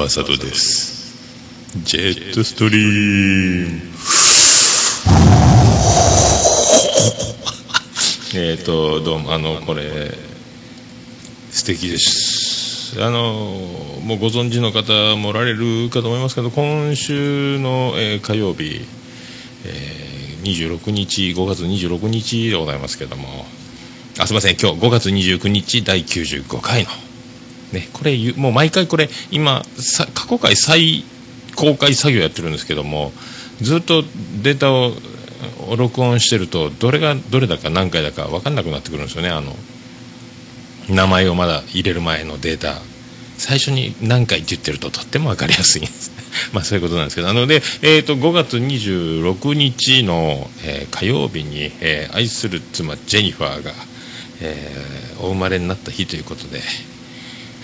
[0.00, 1.14] マサトです。
[1.84, 3.80] ジェットストリーム。
[8.34, 10.16] えっとどうもあのこれ
[11.50, 12.94] 素敵です。
[12.98, 18.80] あのもうご存知の方もおられるかと思いますけど今週の、えー火曜日、
[19.66, 23.46] えー26日5月26日でございますけども。
[24.18, 26.90] あすいません今日5月29日第95回の
[27.72, 29.62] ねこれもう毎回これ今
[30.14, 31.04] 過去回再
[31.56, 33.12] 公開作業やってるんですけども
[33.60, 34.02] ずっと
[34.42, 34.92] データを
[35.76, 39.54] 録音してるとどれがどれだか何回だか分かんなくなってくるんですよねあの
[40.88, 42.80] 名前をまだ入れる前のデータ。
[43.40, 46.12] 最初に何回って言ってるととっても分かりやすいんです。
[46.52, 53.72] まあそういうことなんですけどなので、えー、と5月26日の、えー火曜日に、えー愛する妻ジェニファーが、
[54.42, 56.62] えーお生まれになった日ということで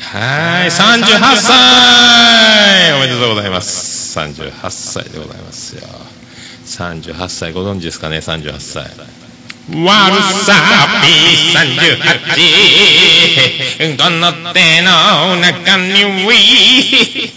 [0.01, 2.93] はい38歳。
[2.95, 4.19] おめでとうございます。
[4.19, 5.83] 38歳でございますよ。
[6.67, 8.85] 38歳ご存知ですかね38歳。
[9.69, 10.53] 悪さ
[11.03, 11.09] ぴ
[11.57, 17.33] 38どの手の中にウィ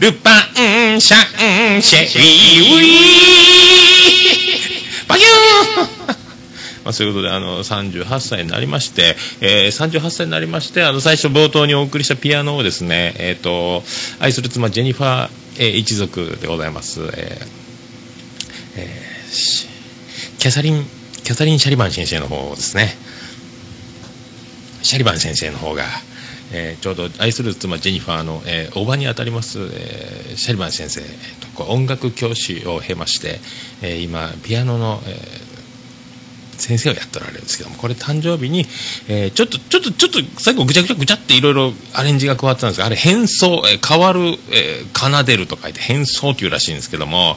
[0.00, 4.39] ルパンシャンシェリウィー。
[6.90, 13.84] まあ、そういうことであの38歳になりまして、えー38歳になりましてあの最初冒頭にお送りしたピアノをですね、えー、と
[14.18, 15.30] 愛する妻ジェニファー、
[15.60, 17.08] えー一族でございます、えー
[18.76, 19.70] えー
[20.40, 20.84] キャサリン
[21.22, 22.88] キャサリン・シャリバン先生の方ですね。
[24.82, 25.84] シャリバン先生の方が、
[26.52, 33.38] えーちょうど愛する妻ジェニファーの、えー、おばにあたります、えーシャリバン先生、えーと音楽教師を経まして、
[33.82, 35.49] えー今ピアノの、えー
[36.60, 38.66] 先生をやっておられるんですけどもこれ誕生日に、
[39.08, 44.20] えーちょっとちょっとちょっと最後ぐちゃぐちゃぐちゃっていろいろアレンジが加わってたんですがあれ変奏、えー変わる、
[44.52, 47.36] えー奏でると書いて変奏というらしいんですけども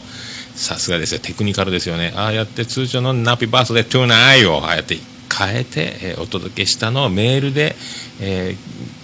[0.55, 1.19] さすがですよ。
[1.19, 2.13] テクニカルですよね。
[2.15, 4.99] ああやって通常の「ナピバースデートゥーナイ」をああやって
[5.35, 7.75] 変えて、えーお届けしたのをメールで、
[8.21, 8.55] え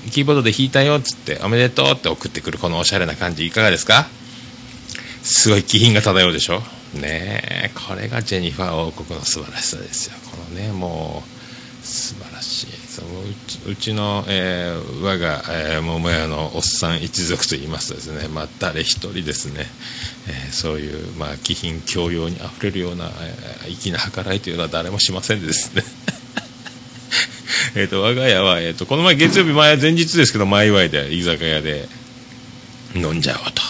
[0.05, 4.07] ーキーボードで弾いたよっつって「おめでとう」って送ってくるこのおしゃれな感じいかがですか？
[5.23, 6.61] すごい気品が漂うでしょ？
[6.93, 10.15] ねこれがジェニファー王国の素晴らしさですよ。
[10.31, 12.67] このねもう素晴らしい。
[12.87, 19.65] そのうちうちの、えー我が、えー桃屋のおっさん一族といいますとですね、まあ、誰一人ですね、
[20.27, 25.83] えーそういう、まあ、気品教養にあふれるような、えー粋な計らいというのは誰もしませんでですね。
[27.75, 31.87] えと我が家は、えー、とこの前月曜日前前日ですけど前祝いで居酒屋で
[32.95, 33.61] 飲んじゃおうと。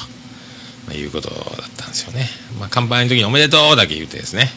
[0.88, 2.28] まあ、いうことだったんですよね。
[2.60, 4.50] まあ、乾杯の時におめでとうだけ言ってですね。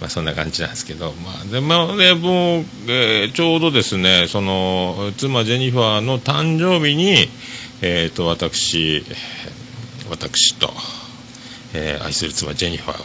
[0.00, 7.28] まあ、そんな感じなんですけど、まあ、でもね、もう、えーちょうどですね、その、妻ジェニファーの誕生日に、
[7.82, 9.04] えっ、と、私、
[10.08, 10.72] 私と、
[11.74, 13.04] えー愛する妻ジェニファーは、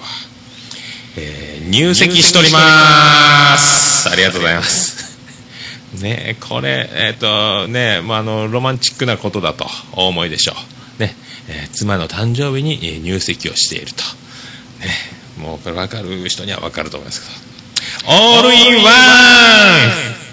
[1.18, 4.10] えー入籍しております。
[4.10, 5.18] ありがとうございます。
[6.02, 10.73] ねこれ、えっ、とね、まあ、あの、ロマンチックなことだとお思いでしょう。
[11.50, 14.04] えー妻の誕生日に入籍をしていると。
[14.86, 14.92] ね、
[15.38, 17.54] もうこれ分かる人には分かると思いますけど。
[18.08, 20.24] オールインワン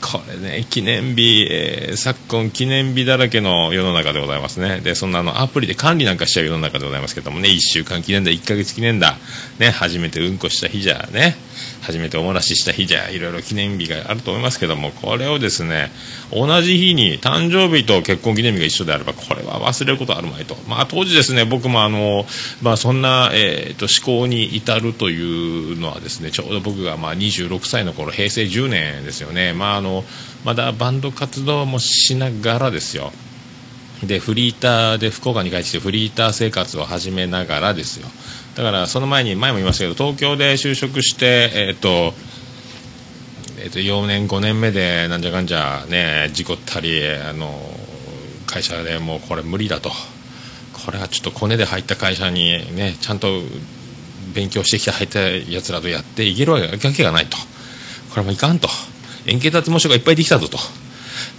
[0.00, 4.80] これね、記念日、えー昨今記念日だらけの世の中でございますね。
[4.80, 9.16] で、そんなのアプリで管理なんかしちゃう世の中でございますけどもね、1週間記念だ、1ヶ月記念だ、
[9.58, 11.36] ね、初めてうんこした日じゃね、
[11.86, 15.92] 初めておもらしした日じゃ、いろいろ記念日があると思いますけども、これをですね、
[16.32, 20.56] 同じ日に誕生日と結婚記念日が一緒であれば、これは忘れることあるまいと。
[20.66, 22.26] まあ当時ですね、僕もあの、
[22.60, 29.52] まあそんな、えーと、思考に至るというのはですね、ちょうど僕がまあ26歳の頃、平成10年ですよね。
[29.52, 30.04] まああの、
[30.44, 33.12] まだバンド活動もしながらですよ。
[34.04, 38.08] でフリーターで福岡に帰ってきてフリーター生活を始めながらですよ
[38.56, 42.14] だからその前に前も言いましたけど東京で就職してえっ、と
[43.58, 47.52] えー、と4年5年目でなんじゃかんじゃね事故ったりあの
[48.46, 49.90] 会社でもうこれ無理だと。
[50.84, 53.40] これはちょっとコネで入った会社にねちゃんと
[54.34, 57.36] 勉強してきて入ったやつらとやっていけるわけがないと。
[58.10, 58.68] これもいかんと。
[59.26, 60.58] 円形脱毛症がいっぱいできたぞと。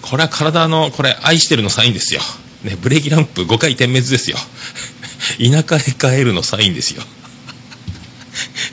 [0.01, 2.21] これは体のこれ愛してるのサインですよ、
[2.63, 4.37] ね、ブレーキランプ5回点滅ですよ。
[5.37, 7.03] 田舎へ帰るのサインですよ。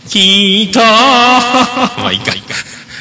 [0.09, 2.55] きっとまあいいかいいか。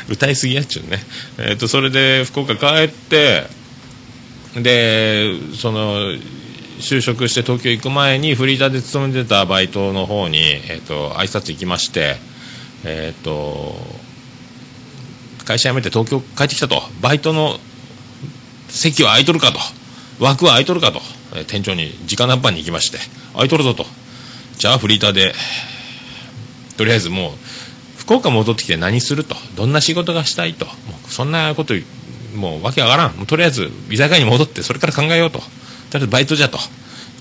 [0.10, 1.00] 歌いすぎやっちゅうね。
[1.38, 3.44] えっ、とそれで福岡帰って
[4.56, 6.12] でその
[6.80, 12.18] 就職して東京行く前にフリーターで勤めてたバイトの方に、えー、と挨拶行きまして
[12.84, 13.76] えっ、と
[15.46, 16.82] 会社辞めて東京帰ってきたと。
[17.02, 17.58] バイトの
[18.70, 19.60] 席は空いとるかと。
[20.24, 21.02] 枠は空いとるかと、
[21.36, 23.00] え店長に直談判に行きまして。
[23.34, 23.86] 空いとるぞと。
[24.58, 25.34] じゃあフリーターで
[26.78, 27.32] とりあえずもう
[27.98, 29.36] 福岡戻ってきて何すると。
[29.56, 30.66] どんな仕事がしたいと。
[30.66, 30.72] も
[31.08, 31.74] うそんなこと
[32.36, 33.16] もうわけわからん。
[33.16, 35.40] もうとりあえず居酒屋に戻ってそれから考えようと。
[35.40, 35.50] とり
[35.96, 36.58] あえずバイトじゃと。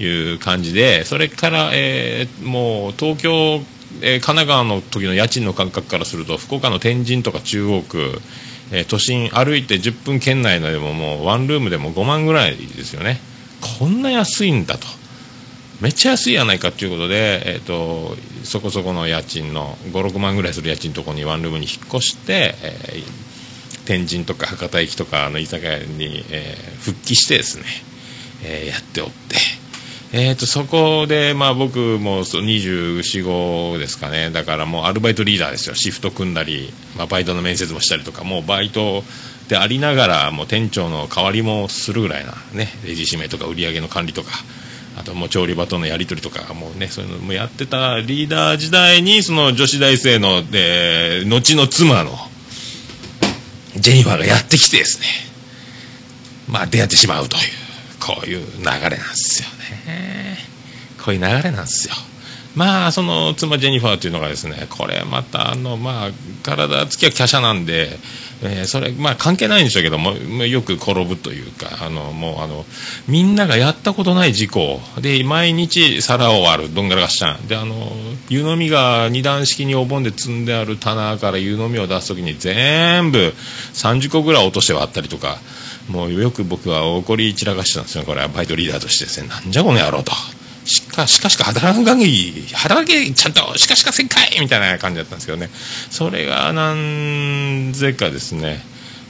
[0.00, 3.60] いう感じでそれから、えーもう東京、
[4.00, 8.20] えー神奈川の時の家賃の感覚からすると福岡の天神とか中央区、
[8.72, 13.20] え都心歩いて10分圏内のでももうワンルームでも5万ぐらいですよね。
[13.78, 14.86] こんな安いんだと。
[15.80, 23.22] めっちゃ安いやないかということで、えー、とそこそこの家賃の56万ぐらいする家賃のところにワンルームに引っ越して、えー
[23.84, 27.64] 天神とか博多駅とかの居酒屋に、えー復帰してですね、
[28.44, 29.36] えーやっておって、
[30.14, 34.30] えー、とそこで、まあ、僕もそう24、5ですかね。
[34.30, 35.74] だからもうアルバイトリーダーですよ。
[35.74, 39.04] シフト組んだり、まあ、バイトの面接もしたりとかもうバイト
[39.48, 44.30] でありながらもう店長の代わりもするぐらいな、ね、レジ締めとか売り上げの管理とか
[44.98, 52.12] あともう調理場とのやり取りとかもうねそういうのもやってたリーダー時代にその女子大生の、えー後の妻の
[53.76, 55.06] ジェニファーがやってきてですね。
[56.48, 57.42] まあ出会ってしまうという
[57.98, 59.61] こういう流れなんですよね。
[61.04, 61.94] こういう流れなんですよ。
[62.54, 66.10] まあその妻ジェニファーというのがですねこれまたあのまあ
[66.42, 67.98] 体つきは華奢なんで、
[68.42, 70.12] えーそれまあ関係ないんでしょうけども
[70.44, 72.66] よく転ぶというかあのもうあの
[73.08, 77.46] みんながやったことない事故で毎日皿を割るどんがらがっしゃん。
[77.46, 77.90] であの
[78.28, 83.32] 湯飲みが二段式にお盆で積んである棚から湯飲みを出す時に全部
[83.72, 85.38] 30個ぐらい落として割ったりとか
[85.88, 88.28] もうよく僕は怒り散らかしてたんですよこれは。
[88.28, 89.28] バイトリーダーとしてですね。
[89.28, 90.12] なんじゃこの野郎と。
[90.64, 95.50] しかしかしか働かん限り働けちゃんとしかしかせんかいみたいな感じだったんですけどね。
[95.90, 98.60] それがなんぜかですね、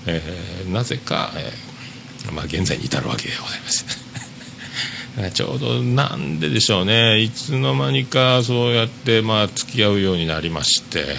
[0.06, 3.84] えーなぜか、えーまあ、現在に至るわけでございます。
[5.34, 7.20] ちょうどなんででしょうね。
[7.20, 11.16] いつの間にかそうやってまあ付き合うようになりまして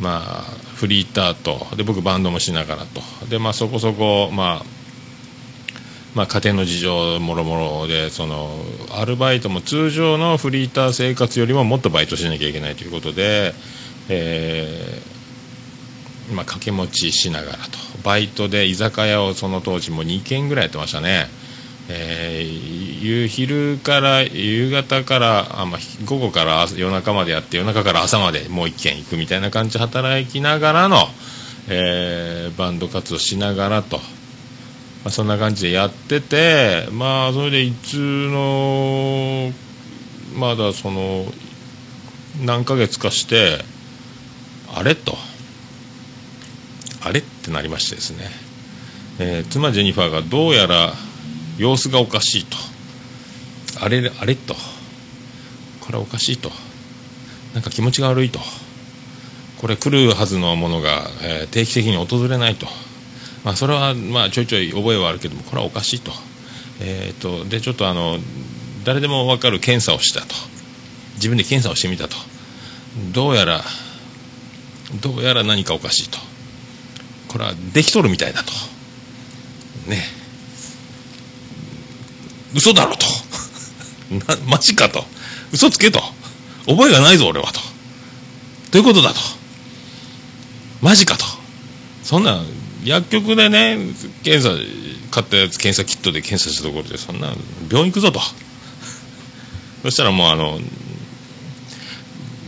[0.00, 3.02] まあフリーターとで僕バンドもしながらと。
[3.28, 4.81] でまあそこそこまあ
[6.14, 8.50] まあ、家庭の事情もろもろでその
[8.90, 13.54] アルバイトも通常のフリーター生活よりももっとバイトしなきゃいけないということで、
[14.10, 21.28] えーまあ、掛け持ちしながらとバイトで居酒屋をその当時も2軒ぐらいやってましたね、
[21.88, 30.98] えー夕昼から夕方からあ、まあ、午後から夜中までやって夜中から朝までもう1軒行くみたいな感じで働きながらの、
[31.68, 33.98] えーバンド活動しながらと。
[35.04, 39.52] まあ、そんな感じでやってて、まあ、それでいつの、
[40.36, 41.26] まだその、
[42.44, 43.64] 何ヶ月かして、
[44.74, 44.94] あれ？
[44.94, 45.16] と、
[47.02, 47.20] あれ？
[47.20, 48.30] ってなりましてですね、
[49.18, 50.94] えー妻ジェニファーがどうやら
[51.58, 52.56] 様子がおかしいと、
[53.84, 54.34] あれ、あれ？
[54.34, 54.54] と、
[55.80, 56.50] これおかしいと、
[57.52, 58.38] なんか気持ちが悪いと、
[59.60, 62.66] これ来るはずのものが、えー定期的に訪れないと。
[63.44, 66.12] まあ、それは、まあ、ちょいちょい覚えはあるけどもこれはおかしいと,、
[66.80, 68.18] えー、とでちょっとあの
[68.84, 70.34] 誰でも分かる検査をしたと。
[71.14, 72.16] 自分で検査をしてみたと。
[73.12, 73.62] どうやら
[75.00, 76.18] どうやら何かおかしいと。
[77.28, 78.52] これはできとるみたいだと。
[79.88, 80.02] ね。
[82.54, 83.06] 嘘だろと。
[84.26, 85.06] なマジかと。
[85.52, 86.02] 嘘つけと。
[86.66, 87.60] 覚えがないぞ俺はと。
[88.72, 89.20] どういうことだと。
[90.80, 91.24] マジかと。
[92.02, 92.42] そんな
[92.84, 93.78] 薬局でね
[94.22, 94.50] 検査
[95.10, 97.28] 買ったやつ検査キットで検査したところでそんな
[97.70, 98.20] 病院行くぞと。
[99.82, 100.60] そしたらもうあの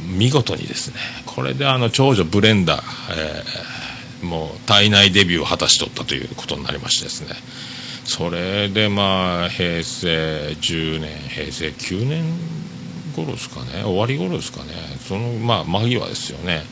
[0.07, 0.95] 見事にですね
[1.26, 2.83] これであの長女ブレンダー、
[3.17, 3.75] えー
[4.25, 7.37] もう体内デビューを果たしとったということになりましてですね。
[8.05, 12.25] それでまあ平成10年平成9年
[13.14, 13.83] 頃ですかね。
[13.85, 14.73] 終わり頃ですかね。
[15.07, 16.64] そのまあ間際ですよね。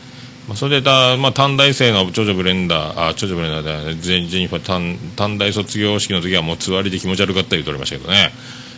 [0.49, 8.32] まあ、それでだ、まあ、短大生の長女ブレンダー、あ、長女ブレンダーで、ジェジェニファ短、短大卒業式の時はもうつわりで気持ち悪かった言うとりましたけどね。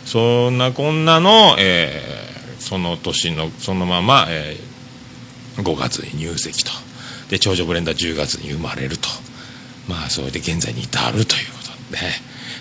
[0.05, 4.75] そんなこんなの、えーその年の、そのまま、えー
[5.61, 6.71] 5月に入籍と。
[7.29, 9.07] で、長女ブレンダー10月に生まれると。
[9.87, 11.59] まあ、それで現在に至るというこ
[11.91, 12.11] とで、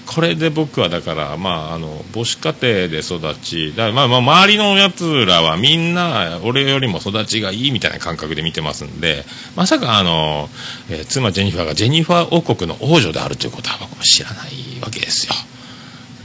[0.07, 9.25] これで僕はだから、まあ、あの母子家庭で育ちだまあまあ周りのやつらはみんな俺よりも育ちがいいみたいな感覚で見てますんで
[9.57, 10.49] まさかあの、
[10.91, 15.35] えー妻ジェニファーがジェニファー王国の王女であるということは僕も知らないわけですよ。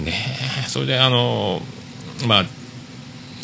[0.04, 0.14] ね
[0.68, 1.62] それであの
[2.28, 2.46] まあ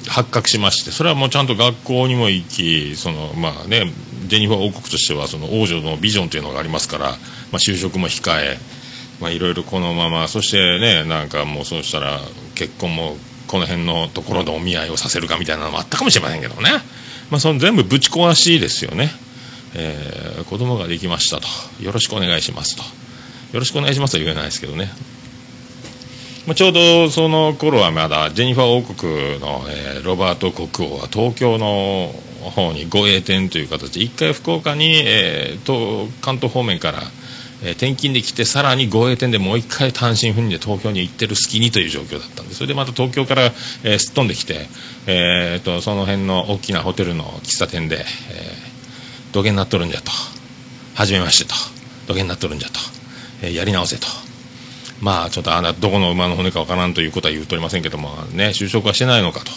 [0.07, 3.91] 発覚しましてそれはもうちゃんと学校にも行きそのまあね
[4.27, 7.15] ジェニファー王国としてはその王女のビジョンというのがありますから、ま
[7.53, 8.57] あ、就職も控え
[9.19, 12.19] まあいろいろこのままそしてねなんかもうそうしたら
[12.55, 13.17] 結婚も
[13.47, 16.69] この辺のところでお見合いをさせるかみたいなのもあったかもしれませんけどね、
[17.29, 19.11] まあ、その全部ぶち壊しですよね、
[19.75, 21.47] えー、子供ができましたと。
[21.83, 22.83] よろしくお願いしますと。
[23.53, 24.89] よろしくお願いしますとは言えないですけどね。
[26.47, 32.13] まあ、ちょうどその頃はまだジェニファー王国の、えー、ロバート国王は東京の
[32.51, 36.99] 方に護衛店という形で一回福岡に、えー、関東方面から、
[37.63, 43.43] えー、転勤で来てさらに護衛店でもう一回単身赴任で東京に行ってる隙にという状況だったんでそれでまた東京から、
[43.83, 44.67] えー、すっ飛んできて、
[45.07, 48.05] えーと、その辺の大きなホテルの喫茶店で、えー、
[49.33, 50.11] 土下になっとるんじゃと。
[50.95, 51.55] 初めましてと。
[52.07, 52.79] 土下になっとるんじゃと、
[53.41, 54.07] えー、やり直せと。
[55.01, 59.51] まあちょっとあなどこの馬の骨かわからんということは言うとりませんけどもね就職はしてないのかと。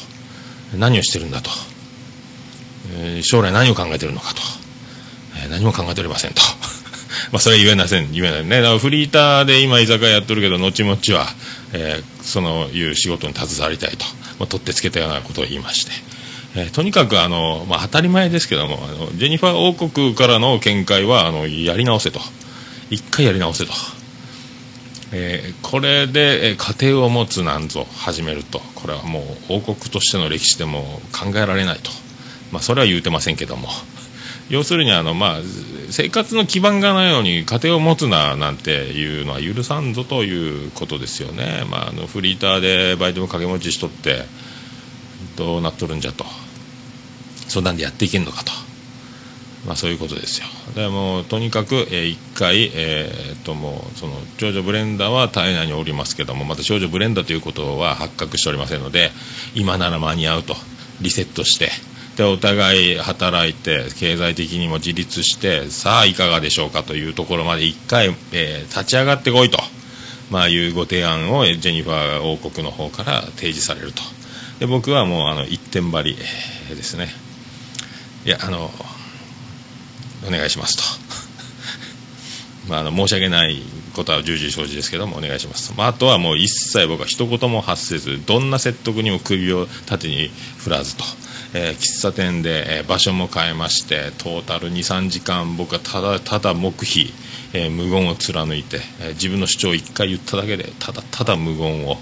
[0.76, 1.50] 何をしてるんだと、
[2.93, 4.40] えー、将来何を考えてるのかと、
[5.43, 6.43] えー、何も考えておりませんと。
[7.32, 8.60] まあそれは言えません言えないね。
[8.60, 11.34] だからフリーターで今居酒屋やってるけど後々は、
[11.72, 14.04] えー、そのいう仕事に携わりたいと、
[14.38, 15.92] まあ、取ってつけたようなことを言いまして。
[16.56, 22.20] えー、とにかくあの、まあ、当たり前ですけどもあのジェニファー王国からの見解はあのやり直せと。
[22.90, 23.72] 一回やり直せと。
[25.12, 28.60] えー、これで、え家庭を持つなんぞ始めると。
[28.74, 31.90] これはもう王国としての歴史でも考えられないと、
[32.52, 33.68] まあ、それは言うてませんけども。
[34.50, 35.38] 要するにあの、まあ、
[35.90, 44.25] 生活の基盤がないのに家庭を持つななんていうのは許さんぞということですよね、まあ、あのフリーターでバイトも掛け持ちしとって
[45.37, 46.25] どうなっとるんじゃと。
[47.49, 48.52] そんなんでやっていけんのかと。
[49.67, 50.47] まあ、そういうことですよ。
[50.75, 59.11] でもとにかく、えー、1回、えー、ともうその長女ブレンダーは体内におりますけどもまた少女ブレンダーということは発覚しておりませんので
[59.55, 60.57] 今なら間に合うと。
[61.00, 61.71] リセットして。
[62.18, 69.58] でお互い働いて経済的にも自立してさあいかがでしょうかというところまで1回、えー、立ち上がってこいと、
[70.28, 74.02] まあ、いうご提案をジェニファー王国の方から提示されると。
[74.58, 77.08] で僕はもうあの一点張りですね。
[78.26, 78.72] いやあの
[80.26, 80.82] お願いしますと。
[82.68, 83.62] まあ、あの申し訳ない
[83.99, 90.28] ことは重々承知ですけどもお願いします、まあ、あとはもう一切僕は一言も発せずどんな説得にも首を縦に
[90.59, 91.05] 振らずと、
[91.52, 97.12] えー、喫茶店で、えー、場所も変えましてトータル23時間僕はただただ黙秘、
[97.52, 101.99] えー、無言を貫いて、え自分の主張を1回言っただけでただただ無言を。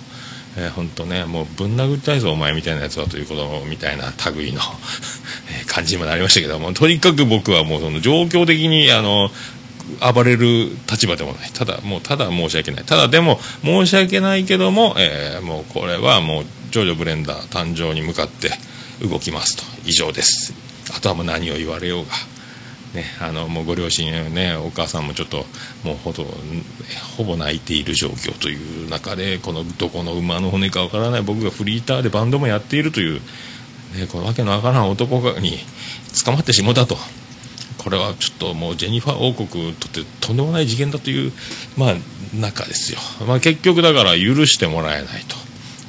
[0.59, 4.61] えー、本当ねもうぶん殴りたいぞお前みたいなやつはということみたいな類の
[5.67, 9.29] 感じにもなりましたけどもとにかく僕はもうその状況的にあの
[10.01, 11.51] 暴れる立場でもない。
[11.53, 12.85] ただもうただ申し訳ない。
[12.85, 18.51] ただでも申し訳ないけども、えー、もうこれはもう長女ブレンダー誕生に向かって
[19.01, 19.63] 動きますと。
[19.85, 20.53] 以上です。
[20.97, 22.13] あとはもう何を言われようが。
[22.95, 25.45] ね、あのもうご両親やねお母さんもちょっと
[25.85, 26.25] もうほと
[27.17, 31.23] ほぼ泣いている状況という中でこのどこの馬の骨かわからない。
[31.23, 33.21] 僕がフリーターでバンドもやっているという、
[33.97, 35.59] ね、このわけのわからん男に
[36.25, 36.97] 捕まってしもたと。
[37.87, 41.31] これはちょっともうジェニファー王国にとってとんでもない事件だという、
[41.77, 41.95] まあ、
[42.35, 45.37] 中ですよ、まあ、結局だから許してもらえないと。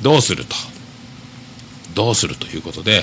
[0.04, 0.54] どうすると？
[1.96, 3.02] どうするということで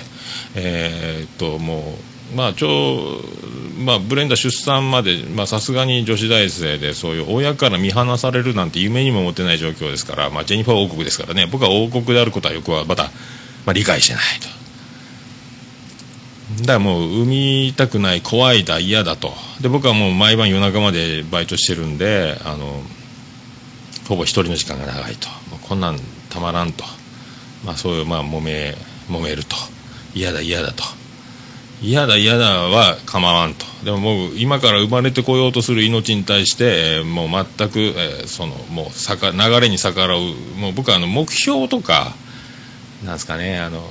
[0.54, 1.98] えー、っとも
[2.32, 3.20] うまあ、ちょ
[3.84, 13.10] まあ、ブレンダー出産までさすがに女子大生でそういう親から見放されるなんて夢にも思ってない状況ですから、まあ、ジェニファー王国ですからね僕は王国であることはよくはまだ、
[13.66, 14.63] まあ、理解してないと。
[16.60, 19.32] だからもう産みたくない怖いだ嫌だと。
[19.60, 22.80] で僕はもう毎晩夜中までバイトしてるんであの
[24.08, 25.28] ほぼ一人の時間が長いと。
[25.68, 25.98] こんなん
[26.30, 26.84] たまらんと、
[27.64, 28.74] まあ、そういうまあ揉め
[29.08, 29.56] 揉めると。
[30.14, 30.84] 嫌だ嫌だと。
[31.82, 33.66] 嫌だ嫌だは構わんと。
[33.84, 40.20] でももう今から生まれてこようとする命に対して、もう全く、えー、そのもう流れに逆らう。
[40.56, 42.14] もう僕はあの目標とか
[43.04, 43.82] なんですかねあの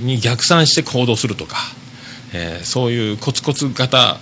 [0.00, 1.56] に逆算して行動するとか、
[2.34, 4.18] えー、そういうコツコツ型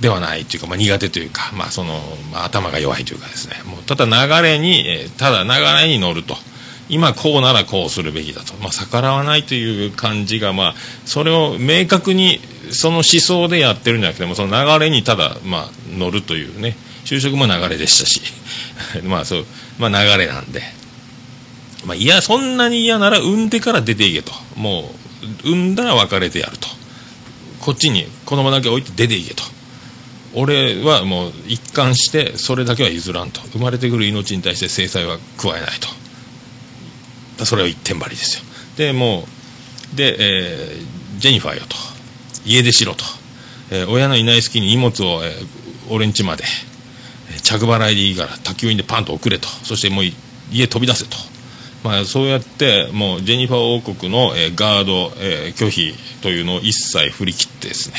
[0.00, 2.00] ではないというか、まあ、苦手というか、まあその
[2.32, 3.54] まあ、頭が弱いというかですね。
[3.64, 5.50] もうただ流れに、えー、ただ流
[5.80, 6.36] れに乗ると。
[6.88, 10.74] 今こうならこうするべきだと、まあ、逆らわないという感じが、まあ、
[11.06, 12.38] それを明確に
[12.70, 16.76] その思想でやってるんじゃなくてもその流れにただ、まあ、乗るというね。
[17.04, 18.20] 就職も流れでしたし。
[19.04, 19.46] まあそう、
[19.78, 20.62] まあ、流れなんで、
[21.84, 24.32] まあ、いやそんなに嫌なら産んでから出ていけと。
[24.56, 24.94] も
[25.44, 26.68] う産んだら別れてやると。
[27.62, 29.42] こっちに子供だけ置いて出ていけと。
[30.34, 33.40] 俺はもう一貫してそれだけは譲らんと。
[33.52, 35.70] 生まれてくる命に対して制裁は加えない
[37.38, 37.46] と。
[37.46, 38.44] それを一点張りですよ。
[38.76, 39.26] でも
[39.94, 41.76] うで、えー、ジェニファーよと。
[42.44, 43.04] 家出しろと、
[43.70, 45.46] えー、親のいない隙に荷物を、えー、
[45.90, 46.44] 俺ん家まで、
[47.42, 49.48] 着払いでいいから宅急便でパンと送れと。
[49.48, 50.04] そしてもう
[50.50, 51.16] 家飛び出せと、
[51.82, 57.96] まあ、そうやってもうジェニファー王国の、えー、ガード、えー、拒否というのを一切振り切ってですね、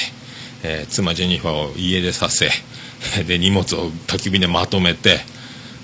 [0.63, 2.49] えー、妻ジェニファーを家出させ
[3.27, 5.19] で荷物を宅急便でまとめて、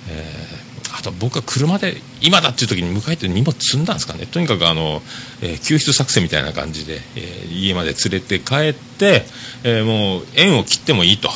[0.08, 5.02] えー、あと僕は車で今だっていう時に迎えて荷物積んだんですかねとにかくあの、
[5.42, 9.26] えー、救出作戦みたいな感じで、えー、家まで連れて帰って、
[9.64, 11.30] えもう縁を切ってもいいと。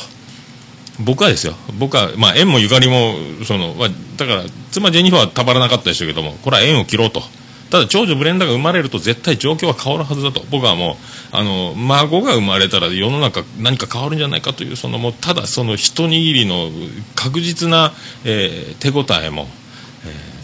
[1.00, 7.22] 僕はですよ、僕は、まあ、縁もゆかりも、その、まあ、だから、妻ジェニファーはたまらなかったでしょうけども、これは縁を切ろうと。
[7.70, 10.44] ただ、長女ブレンダーが生まれると絶対状況は変わるはずだと。
[10.50, 10.96] 僕はもう、
[11.36, 16.70] あの、孫が生まれたら世の中何か変わるんじゃないかという、そのもう、ただその一握りの
[17.16, 17.92] 確実な、
[18.24, 19.48] えー、手応えも、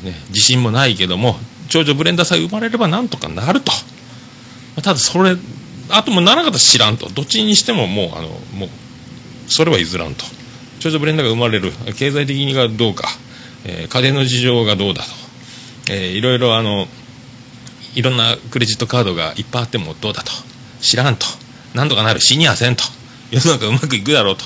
[0.02, 1.38] えー、ね、自信もないけども、
[1.68, 3.70] 長女ブレンダーさえ生まれればなんとかなると。
[4.82, 5.36] ただ、それ、
[5.90, 7.08] あともならなかったら知らんと。
[7.10, 8.68] どっちにしてももう、あの、もう、
[9.50, 10.24] それは譲らんと。
[10.78, 11.72] 長女ブレンダーが生まれる。
[11.98, 13.08] 経済的にがどうか、
[13.64, 15.10] えー、家電の事情がどうだと、
[15.90, 16.86] えー、いろいろあの
[17.94, 20.30] いろんなクレジットカードがいっぱいあってもどうだと。
[20.80, 21.26] 知らんと。
[21.74, 22.20] なんとかなる。
[22.20, 22.84] 死にはせんと。
[23.30, 24.44] 世の中うまくいくだろうと。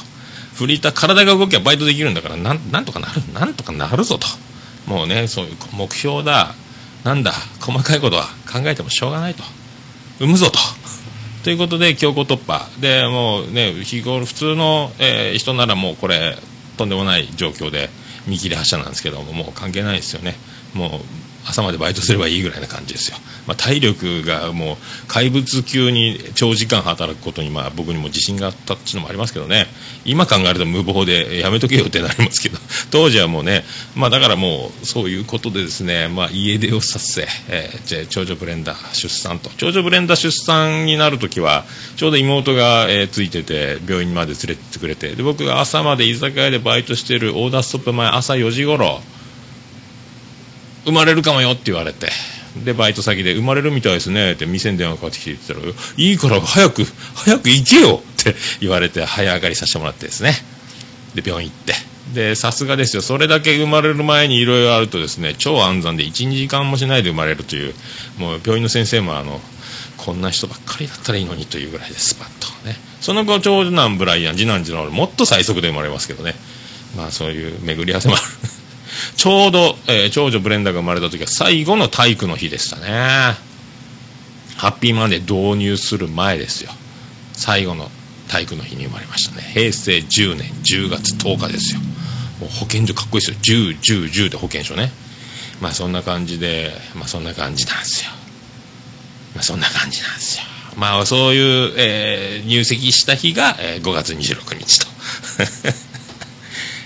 [0.54, 3.20] フリーター体が動きゃバイトできるんだからなんなんとかなる。
[3.34, 4.26] なんとかなるぞと。
[4.87, 6.54] もうねそういう目標だ。
[7.04, 7.32] なんだ。
[7.60, 9.43] 細かいことは考えてもしょうがないと。
[10.19, 10.58] 産むぞと。
[11.45, 12.67] ということで強行突破。
[12.80, 16.37] でもうね日頃普通の、えー、人ならもうこれ
[16.78, 17.91] とんでもない状況で
[18.26, 20.37] 見切り発車なんですけどももう関係ないですよね。
[20.73, 20.91] もう
[21.47, 24.76] 朝までバイトすればいいぐらいな感じですよ、まあ、体力がもう
[25.09, 29.67] 怪物級に長時間働くことにまあ僕にも自信があったっていうのもありますけどね。
[30.04, 32.59] 今考えると無謀でやめとけよってなりますけど。
[32.91, 39.50] 当時はもうね、まあ、だからもうそういうことでですね、まあ、家出をさせ、えー、じゃ長女ブレンダー出産と。
[39.57, 41.65] 長女ブレンダー出産になるときは
[41.97, 45.15] ちょうど妹が、えー、ついてて病院まで連れてってくれて。
[45.15, 49.02] で僕が朝まで居酒屋でバイトしてるオーダーストップ前朝4時頃
[50.84, 52.08] 生まれるかもよって言われて。
[52.64, 54.32] でバイト先で生まれるみたいですね。
[54.32, 55.60] って店に電話かかってきて言ったら
[55.97, 60.34] いいから早く早く行けよって言われて早上がりさせてもらってですね。
[61.14, 61.75] で病院行って。
[62.12, 63.02] でさすがですよ。
[63.02, 67.75] それだけ生まれる前にいろいろあるとですね超安産で12時間もしないで生まれるという
[68.18, 69.40] もう病院の先生もあの
[69.97, 72.76] こんな人ばっかりだったらいいのにというぐらいでスパッとね。
[73.00, 76.34] その後長男ブライアン次男次男もっと最速で生まれますけどね。
[76.97, 78.25] まあそういう巡り合わせもある。
[79.17, 83.35] ちょうど、えー、長女ブレンダーが生まれた時は最後の体育の日でしたね。
[84.57, 86.71] ハッピーマンデー導入する前ですよ。
[87.33, 87.91] 最後の
[88.28, 89.43] 体育の日に生まれましたね。
[89.43, 91.80] 平成10年10月10日ですよ。
[92.41, 93.37] もう保健所かっこいいですよ。
[93.37, 94.91] 10、10、10で保健所ね。
[95.61, 98.11] まあそんな感じでまあそんな感じなんですよ。
[99.35, 100.45] まあそんな感じなんですよ。
[100.76, 104.87] まあそういう、えー、入籍した日が、えー、5月26日と。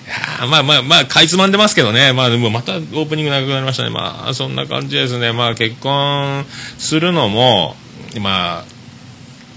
[0.09, 2.12] やまあまあまあ、かいつまんでますけどね。
[2.12, 3.90] まあでもまたオープニング長くなりましたね。
[3.90, 5.33] まあそんな感じですね。
[5.33, 6.44] まあ結婚
[6.79, 7.77] するのも、
[8.21, 8.64] ま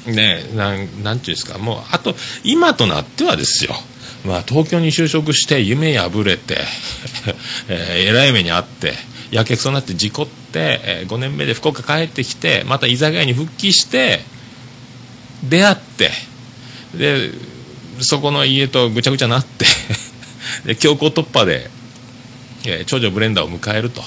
[0.07, 1.57] あ、ね、なん、なんていうんですか。
[1.57, 3.75] もう、あと、今となってはですよ。
[4.25, 6.57] まあ東京に就職して夢破れて、
[7.69, 8.93] えー、えらい目にあって、
[9.31, 14.21] やけくそになって事故って、えー、5年目で福岡帰ってきて、また居酒屋に復帰して、
[15.43, 16.11] 出会って、
[16.93, 17.31] で、
[18.01, 19.65] そこの家とぐちゃぐちゃなって
[20.65, 21.69] で強行突破で、
[22.65, 24.01] えー、長女ブレンダーを迎えると、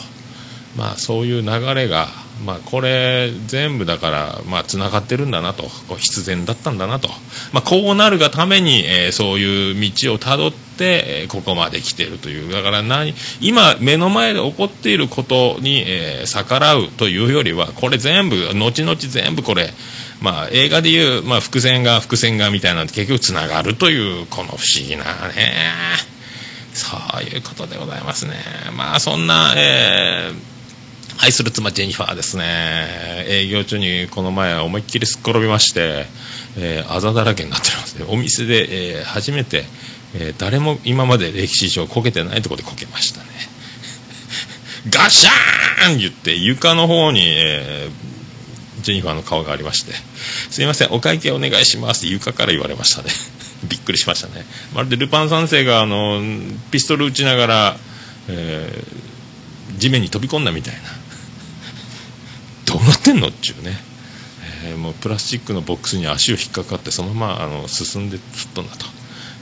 [0.76, 2.08] まあ、そういう流れが、
[2.44, 5.64] まあ、これ全部だからまあつながってるんだなと。
[5.88, 7.08] こう必然だったんだなと、
[7.52, 12.52] まあ、こうなるがために、えー、そういう道をたどって、えー、ここまで来ているという。
[12.52, 19.70] だから何今目の前で起こっていることに、えー、逆らうというよりはこれ全部後々全部これ
[20.20, 26.13] まあ、映画でいう、まあ、伏線が伏線がみたいな結局つながるというこの不思議なね。
[26.74, 28.34] そういうことでございますね。
[28.76, 33.24] まあ、そんな、えー、愛する妻ジェニファーですね。
[33.28, 36.06] 営業中にこの前思いっきりすっ転びまして、
[36.58, 38.04] えー、あざだらけになってますね。
[38.08, 39.64] お店で、えー、初めて、
[40.14, 43.26] えー、誰も今まで歴史上こけてないところでこけましたね。
[44.90, 49.92] ガシャーン言って床の方に、えー、ジェニファーの顔がありまして、
[50.50, 53.10] すいません、お会計お願いしますって床から言われましたね。
[53.68, 54.44] びっくりしましたね。
[54.74, 56.20] まるでルパン三世があの
[56.70, 57.76] ピストル撃ちながら、
[58.28, 60.80] えー、地面に飛び込んだみたいな。
[62.72, 63.78] どうなってんのっちゅうね、
[64.64, 68.90] えー、もうプラスチックのボックスに足を引っかかってそのままあの進んで吹っ飛んだと、ま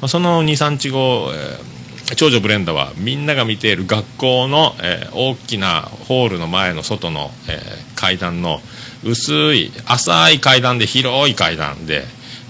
[0.03, 8.61] あ、その23日後、えー、長女ブレンダはみんなが見ている学校の、えー、大きなホールの前の外の、えー、階段の
[9.05, 12.05] 薄い浅い階段で広い階段で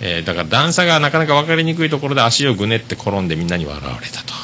[0.05, 4.35] えー、だから段差がなかなか分かりにくいところで足をぐねって転んでみんなに笑われたと。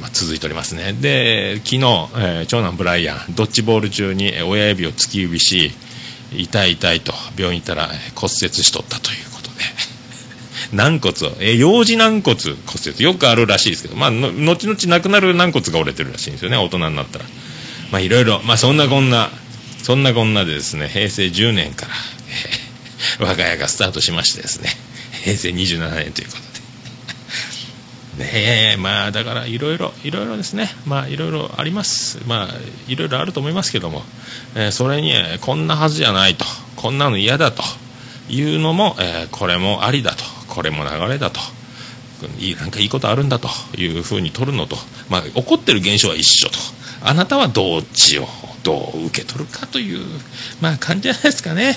[0.00, 0.92] まあ、続いておりますね。
[0.92, 5.70] で昨日、えー、長男ブライアンドッジボール中に親指を突き指し
[6.32, 9.64] 痛い痛いと病院行ったら骨折しとったということで。
[10.76, 13.02] 軟骨を、えー、幼児軟骨骨折。
[13.02, 17.24] よくあるらしいですけどまあ後々なくなる軟骨が折れてるらしいんですよね大人になったら。
[17.90, 19.30] まあいろいろまあそんなこんな
[19.82, 21.92] そんなこんなでですね平成10年から、
[22.28, 22.71] えー、
[23.20, 24.76] 我が家がスタートしましてですね。
[25.24, 26.36] 平成27年というこ
[28.16, 28.24] とで。
[28.24, 28.30] ね。
[28.74, 30.74] えまあだからいろいろいろいろですね。
[30.86, 32.18] まあいろいろあります。
[32.26, 32.54] まあ
[32.88, 34.04] いろいろあると思いますけども、
[34.54, 36.44] えー、それに、こんなはずじゃないと。
[36.76, 37.62] こんなの嫌だと。
[38.28, 40.24] いうのも、えー、これもありだと。
[40.48, 41.40] これも流れだと。
[42.38, 43.48] いいなんかいいことあるんだと。
[43.76, 44.76] いうふうに取るのと、
[45.08, 46.58] まあ、起こってる現象は一緒と。
[47.04, 48.28] あなたはどっちを
[48.62, 50.06] どう受け取るかという、
[50.60, 51.76] まあ、感じじゃないですかね。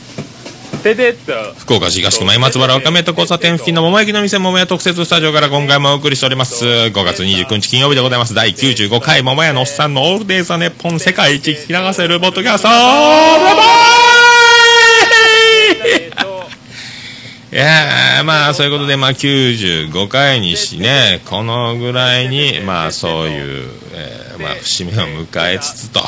[1.59, 6.65] 福岡市東区前松原若宮と交差点付近の桃焼きの店桃屋特設スタジオから今回もお送りしております。
[6.65, 8.33] 5月29日金曜日でございます。
[8.33, 12.67] 第95回桃屋のおっさんのオールデイザネッポン世界一聞き流せるボットキャスト
[17.51, 25.99] いやまあそういうことでまあ95回にしねこのぐらいにまあそういう、えー、まあ節目を迎えつつと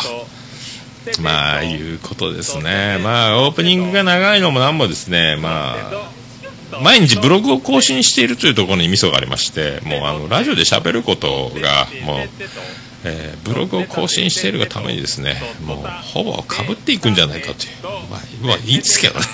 [1.21, 2.99] まあいうことですね。
[3.03, 5.37] まあオープニングが長いのもなんもですね。
[5.41, 6.13] まあ
[6.81, 12.17] 毎日ブログを更新しているというところにミソがありましてもうあのラジオで喋ることがもう、
[13.05, 15.35] えー、ブログを更新しているがためにですね
[15.65, 15.77] もう
[16.13, 17.71] ほぼかぶっていくんじゃないかという。
[18.09, 19.25] まあ、まあ、いいんですけどね。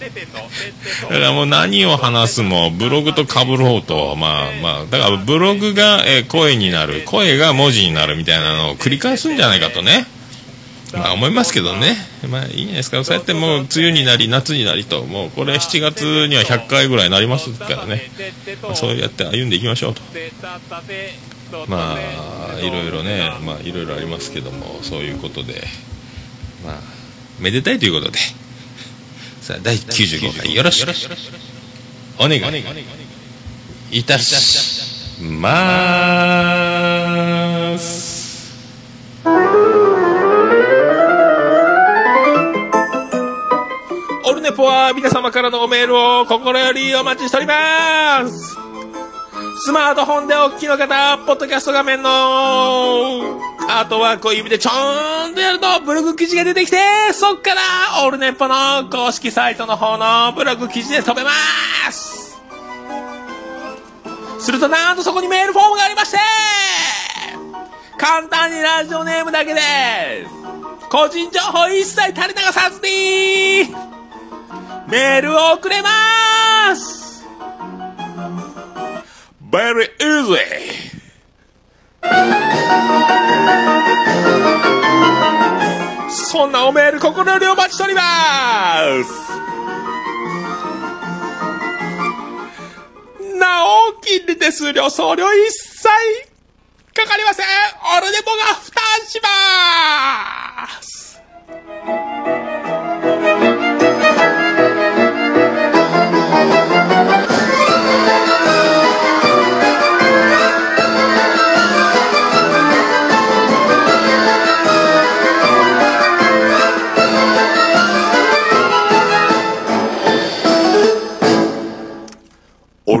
[0.00, 10.06] だからもう何を話すもブログとかぶる方とまあまあだからブログが、声になる声が文字になるみたいなのを繰り返すんじゃないかとね。
[10.92, 11.96] まあ思いますけどね、
[12.28, 18.10] まあいいんじゃないですか、そうやってもう梅雨になり、夏になりと、もうこれ7月には100回ぐらいになりますからね、
[18.62, 20.02] まあ、そうやって歩んでいきましょうと。
[21.66, 25.66] まあいろいろね、まあいろいろありますけども、そういうことで、
[26.64, 26.80] まあ、
[27.38, 28.18] めでたいということで、
[29.40, 30.90] さあ第95回よろしく。
[32.22, 32.40] お願い
[33.92, 36.59] いたします。
[44.60, 48.56] ポは皆様からのメールを心よりお待ちしております。
[49.64, 56.76] スマートフォンでお聞きいの方、ポッドキャスト画面のアートワークを指でちょーんとやるとブログ記事が出てきて、
[57.12, 61.30] そっからオールネッポの公式サイトの方のブログ記事で飛べま
[61.90, 62.38] す。
[64.40, 66.18] するとなんとそこにメールフォームがありまして
[67.98, 69.60] 簡単にラジオネームだけで
[70.90, 73.99] 個人情報一切垂れ流さずに
[74.90, 77.24] メールをくれます
[79.50, 80.90] !Very easy!
[86.10, 88.02] そんなおメール心よりお待ちしておりま
[89.04, 89.30] す
[93.38, 95.88] なお、金利手数料、送料一切
[96.94, 97.46] かかりません
[97.96, 101.20] オルネポが負担します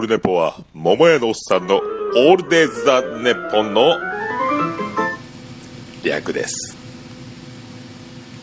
[0.00, 3.98] ールネポは、桃屋のおっさんのオールデイズ・ザ・ネッポンの
[6.02, 6.76] 略です。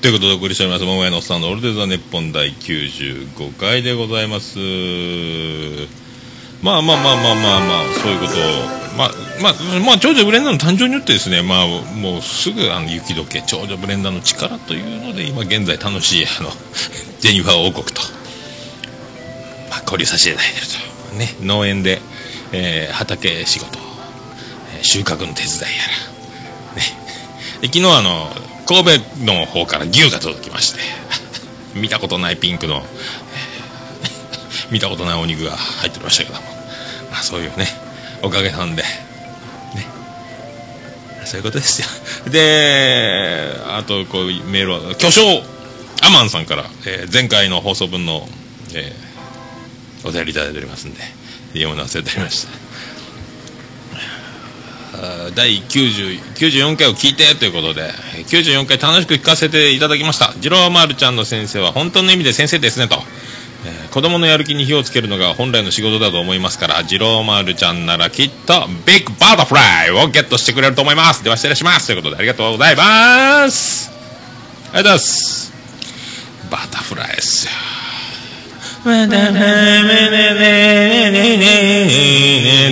[0.02, 4.60] ということでお送りしております、桃屋のおっさんのオールデイズ・ザ・ネッポン第95回でございます。
[6.62, 8.36] まあまあまあまあまあまあ、そういうことを、
[8.98, 9.54] まあ、まあ、
[9.86, 16.52] まあ、長女ブレンダーの誕生によってですね、まあ、もうすぐあの雪解け、長女ブレンダーの力というので、今現在楽しい、あの、
[17.20, 18.02] ジェニファー王国と、
[19.70, 20.97] まあ、交流させていただいてると。
[21.18, 22.02] ね、農園で、
[22.52, 23.80] えー、畑仕事、
[24.78, 25.84] えー、収穫の手伝いや
[26.72, 26.84] ら、ね、
[27.62, 28.30] で昨日あの
[28.66, 30.80] 神戸の方から牛が届きまして
[31.80, 32.86] 見たことないピンクの、
[34.72, 36.42] 見たことないお肉が入っておりましたけども、
[37.12, 37.68] まあ、そういうね
[38.22, 38.90] おかげさんで、ね、
[41.26, 41.88] そういうことですよ。
[42.32, 45.44] で、あと、こう、メールは、巨匠
[46.02, 48.28] アマンさんから、えー、前回の放送分の、
[48.74, 49.07] えー、
[50.08, 51.02] お便りいただいておりますんで、
[51.54, 52.67] 読むの忘れておりました。
[55.36, 57.91] 第94回を聞いてということで、
[58.28, 60.34] 94回楽しく聞かせていただきました。
[60.34, 62.96] 次郎丸ちゃんの先生は本当の意味で先生ですねと。
[63.65, 71.24] えー、子供のやる気に火をつけるのが本来の仕事だと思いますから、次郎丸ちゃんならきっとビッグバタフライをゲットしてくれると思います。
[71.24, 71.88] では失礼します。
[71.88, 73.91] ということでありがとうございます。
[74.74, 75.54] ありがとうございます。
[76.50, 77.52] バタフライですよ。
[78.88, 78.89] っ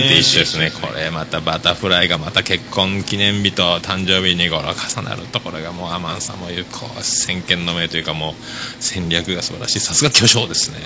[0.08, 8.34] て一緒ですねこれまたバタフライがまた結婚記念日と誕生日に頃重なるところがもうアマンさんもいうこう先見の明というかもう
[8.80, 10.84] 戦略が素晴らしいさすが巨匠ですねね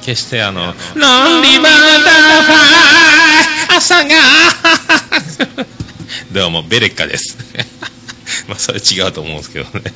[0.00, 1.76] 決してあの「ロンリバタ
[2.42, 2.54] フラ
[3.74, 4.10] イ朝が」
[6.32, 7.36] どうもベレッカです
[8.48, 9.92] まあそれ違うと思うんですけどね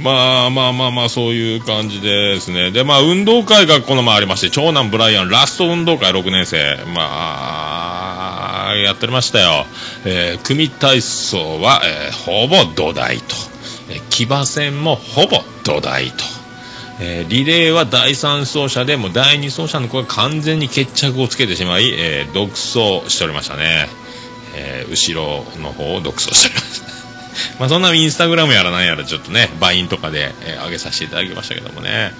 [0.00, 2.70] まあまあまあまあ、そういう感じですね。
[2.70, 6.78] で、まあ、運動会がこの前ありまして、長男ブライアン、ラスト運動会6年生。
[6.94, 9.66] まあ、やっておりましたよ。
[10.06, 13.34] えー、組体操は、えー、ほぼ土台と。
[13.90, 16.24] えー、騎馬戦もほぼ土台と。
[17.00, 23.88] えー、リレーは第3走者でも第2走者の子が完全に決着をつけてしまい、えー、独走しておりましたね。
[24.54, 26.91] えー、後ろの方を独走しておりました。
[27.58, 32.14] まあそんなインスタグラムやらなんやらちょっとね、バインとかで、えー、上げさせていただきましたけどもね。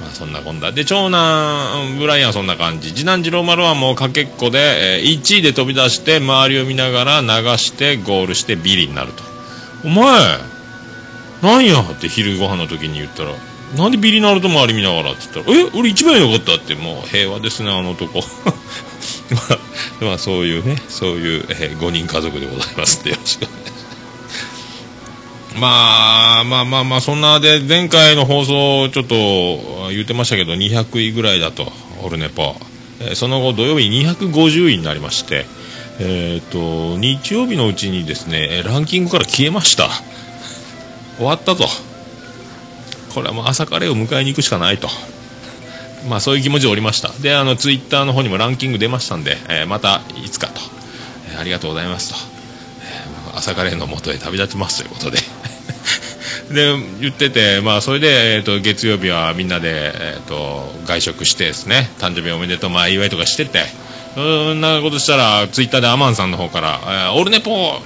[0.00, 0.72] まあそんなこんな。
[0.72, 2.92] で、長男、ブライアンはそんな感じ。
[2.92, 9.22] 次男次郎丸はもうかけっこで、えー、1位で飛び出して、周りを見ながら流して、ゴールしてビリになると。
[9.84, 10.38] お前、
[11.42, 13.32] なんやって昼ご飯の時に言ったら、
[13.76, 18.20] なんでビリなると周り見ながらって言ったら、え、俺一番よかったって、もう平和ですね、あの男。
[19.32, 23.81] まあ、まあ、そういうね、そういう、えー、5人家族でございますんで、よろしくお願いします。
[25.58, 32.56] まあまあまあまあ、そんなで、前回の放送、ちょっと言ってましたけど、200位ぐらいだと、オルネポ。
[33.00, 35.46] えー、その後、土曜日250位になりまして、
[36.00, 39.88] えっ、と、日曜日のうちにですね、ランキングから消えました。
[41.16, 41.66] 終わったと。
[43.14, 44.88] これはもう朝カレーを迎えに行くしかないと。
[46.08, 47.10] まあそういう気持ちでおりました。
[47.20, 50.60] で、あの、ツイッターの方にもランキング出ましたんで、えー、またいつかと、
[51.32, 52.31] えー、ありがとうございますと。
[53.34, 55.18] 朝カレーの元へ旅立ちますということで。
[56.52, 63.64] で言ってて、まあ、それで、えーと、月曜日はみんなで、えーと、外食してですね誕生日おめでとう、まあ、祝いとかしてて
[64.14, 67.80] そんなことしたらツイッターでアマンさんの方から「えー、オルネポ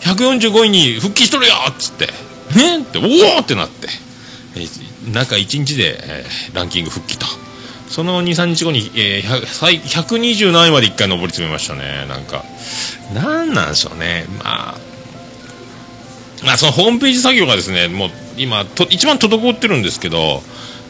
[0.00, 2.06] 145位に復帰しとるよ!」っつって
[2.56, 3.02] 「ねって「お
[3.36, 3.88] お!」ってなって、
[4.56, 7.26] えー、中1日で、えー、ランキング復帰と。
[7.90, 12.44] その23日後に、えー、120何位まで1回上り詰めましたねなんか
[13.14, 14.26] なんなんでしょうね。
[14.38, 14.90] まあ
[16.44, 20.42] まあ、そのホームページ作業がですねもう今と一番滞ってるんですけど、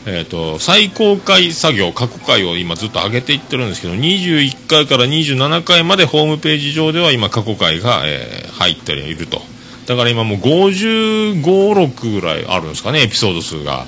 [0.07, 9.43] えーと、最高回作業過去回を今ずっと上げていってるんですけど21回から27回までホームページ上では今過去回が、えー、入っていると。
[9.87, 13.87] だから今もう5 5 6ぐらいあるんですかねエピソード数が。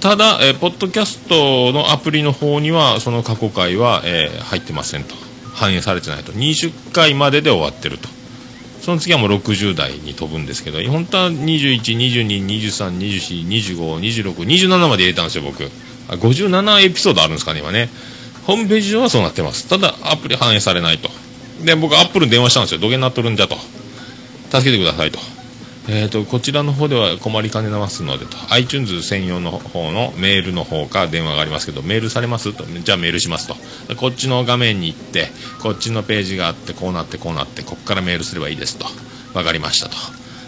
[0.00, 5.27] ただ、えー、ポッドキャストのアプリの方にはその過去回は、えー、入ってませんと。
[5.58, 8.08] 反映されてないと20回までで終わってると
[8.80, 15.70] その次はもう60代に飛ぶんですけど本当は21、22、23、24、25、26、27まで入れたんですよ、僕。
[16.08, 17.90] 57エピソードあるんですかね、今ね。
[18.44, 19.68] ホームページ上はそうなってます。
[19.68, 21.10] ただ、アプリ反映されないと。
[21.62, 22.80] で、僕、アップルに電話したんですよ。
[22.80, 23.58] 土下になっとるんじゃと。
[24.50, 25.18] 助けてくださいと。
[25.90, 28.36] えーと、こちらの方では困りかねますのでと。
[28.50, 32.52] iTunes 専用の方のメールの方か電話がありますけどメールされます？
[32.52, 32.64] と。
[32.66, 33.56] じゃあメールしますと。
[33.96, 35.28] こっちの画面に行って
[35.62, 38.86] こっちのページがあってこうなってこうなってここからメールすればいいですと。
[39.32, 39.96] 分かりましたと。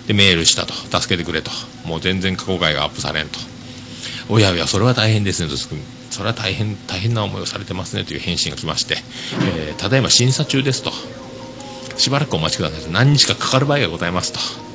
[0.07, 0.75] でメールしたと。
[0.75, 1.51] 助けてくれと。
[1.87, 3.39] もう全然過去回がアップされんと。
[4.29, 5.49] おやおやそれは大変ですね。
[5.49, 8.05] とそれは大変大変な思いをされてますね。
[8.05, 8.97] という返信が来まして、
[9.57, 10.93] えー、ただいま審査中ですと。
[11.97, 12.93] しばらくお待ちください。
[12.93, 14.70] 何日かかかる場合がございますと。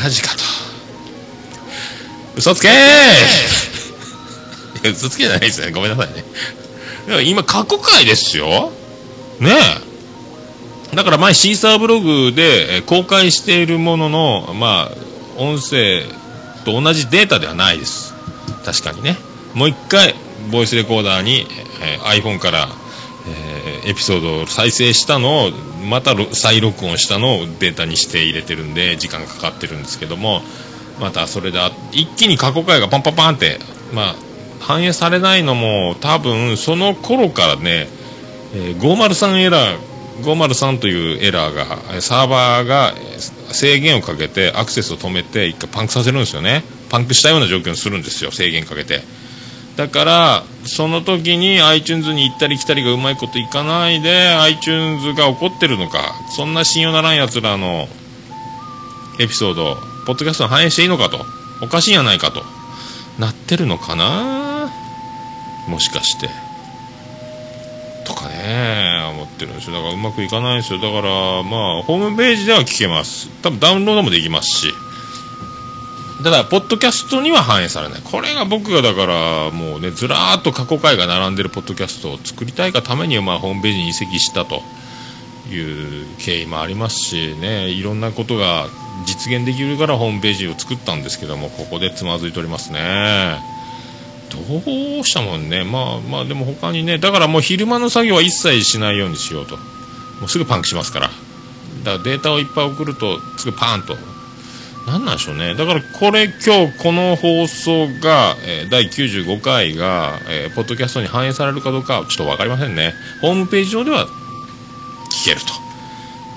[0.00, 0.44] マジかと。
[2.36, 2.72] 嘘つけー！
[4.92, 6.24] 嘘つけじゃないですねごめんなさいね。
[7.24, 8.72] 今過去回ですよ。
[9.38, 9.50] ね
[10.92, 10.96] え。
[10.96, 14.94] だから前シーサーブログで公開しているもののまあ
[15.36, 16.02] 音声
[16.64, 18.14] と同じデータではないです。
[18.64, 19.18] 確かにね。
[19.54, 20.14] もう一回
[20.50, 21.46] ボイスレコーダーに、
[21.82, 22.68] えー、iPhone から、
[23.26, 25.50] えー、エピソードを再生したのを
[25.88, 30.42] また再録音したのをデータにして入れてるんで時間かかってるんですけども
[31.00, 31.58] またそれで
[31.92, 33.58] 一気に過去回がパンパンパンって、
[33.92, 34.14] まあ、
[34.60, 37.88] 反映されないのも多分その頃からね、
[38.54, 42.92] えー、503エラー503というエラーがサーバーが
[43.52, 46.62] 制限をかけてアクセスを止めて一回パンクさせるんですよね。
[46.90, 49.00] パンクしたような状況にするんですよ制限かけて。
[49.76, 57.88] だからその時に iTunes に行ったり来たりがうまいこといかないで iTunes が怒ってるのかそんな信用ならんやつらの
[59.18, 61.24] エピソードポッドキャストに反映していいのかと
[61.62, 62.42] おかしいんやないかと
[63.18, 64.70] なってるのかな？
[65.68, 66.28] もしかして。
[68.04, 69.76] とかね思ってるんですよ。
[69.76, 70.80] だからうまくいかないんですよ。
[70.80, 73.28] だからまあホームページでは聞けます。
[73.42, 74.74] 多分ダウンロードもできますし。
[76.22, 78.00] ただポッドキャストには反映されない。
[78.02, 84.62] これが僕がだからもうねずらーっと過去回が並んでるポッドキャストを作りたいがためにまあホームページに移籍したと
[85.50, 87.68] いう経緯もありますしね。
[87.68, 88.66] いろんなことが
[89.06, 93.38] 実現できるからホームページを作ったんですけどもここでつまずいておりますね。
[94.30, 94.38] ど
[95.00, 95.64] うしたもんね。
[95.64, 99.56] まあまあでも他にねだからもう昼間の作業は一切しないようにしようと。
[99.56, 101.10] もうすぐパンクしますから。
[101.84, 103.96] だからデータをいっぱい送るとすぐパーンと
[104.86, 105.54] 何なんでしょうね。
[105.54, 112.94] だからこれ今日この放送が、えー、第95回が、えー、ポッドキャストに反映されるかどうかちょっと分かりませんね。
[113.20, 114.06] ホームページ上では
[115.10, 115.52] 聞けると。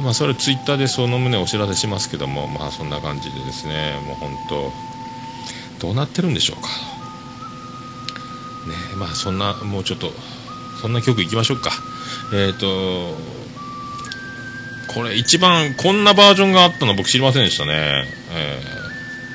[0.03, 3.99] まあそれツイッターでその旨お知らせしますけどもまあそんな感じでですね。
[4.05, 4.38] もう本
[5.79, 6.67] 当どうなってるんでしょうか。
[8.67, 10.12] ねまあそんなもうちょっと
[10.81, 11.71] そんな曲いきましょうか。
[12.34, 13.15] えっ、ー、と
[14.95, 18.60] これ一番こんなバージョンがあったの僕知りませんでしたね、え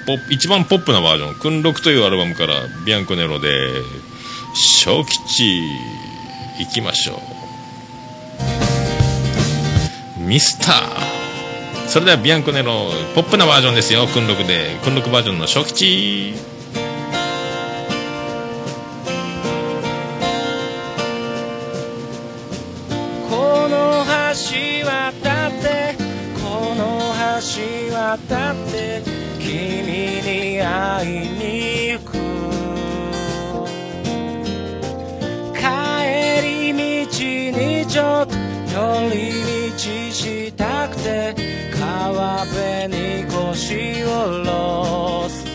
[0.04, 2.54] ー、ポ一番ポップなバージョン「訓録」というアルバムから
[2.86, 3.68] ビアンコネロで
[4.56, 5.60] 「小吉」
[6.58, 7.22] いきましょ
[10.18, 10.20] う。
[10.22, 11.88] ミスター。
[11.88, 14.06] それではビアンコネロポップなバージョンですよ。
[14.06, 16.34] 訓録で訓録バージョンの小吉
[27.40, 27.46] 橋
[27.94, 29.02] 渡って
[29.38, 32.12] 君に会いに行く。
[35.54, 35.58] 帰
[36.42, 37.12] り道
[37.58, 38.34] にちょっと
[38.70, 38.76] 寄
[39.14, 39.16] り
[39.72, 39.78] 道
[40.12, 41.34] したくて
[41.78, 44.06] 川辺に腰を
[44.44, 45.46] 下ろす。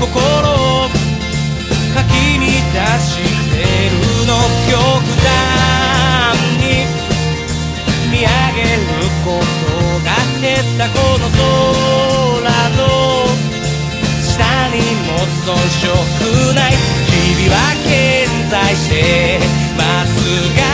[0.00, 0.88] 心を
[1.94, 2.08] かき
[2.74, 3.20] 乱し
[3.52, 3.60] て
[3.90, 3.92] る
[4.26, 4.32] の
[4.64, 6.64] 極端に
[8.10, 8.88] 見上げる
[9.24, 10.08] ことが
[10.40, 12.82] 減ったこの空の
[14.22, 14.28] 下
[14.70, 15.84] にも遜色
[16.54, 17.90] ない日々は健
[18.50, 19.38] 在して
[19.76, 20.08] ます
[20.56, 20.69] が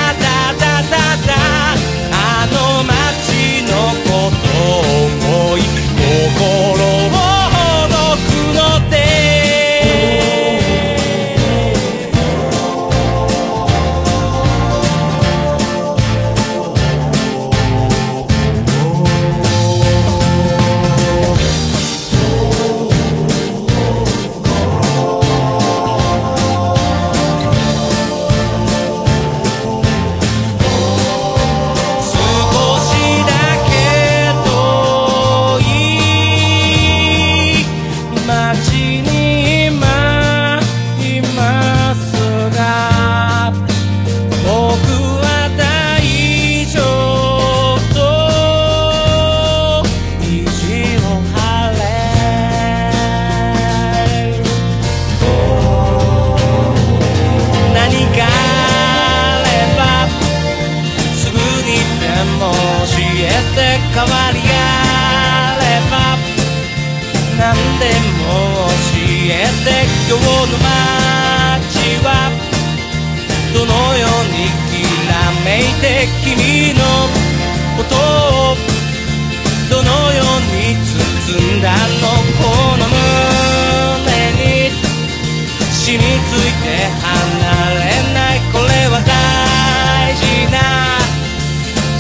[86.66, 90.56] 離れないこれは大事な。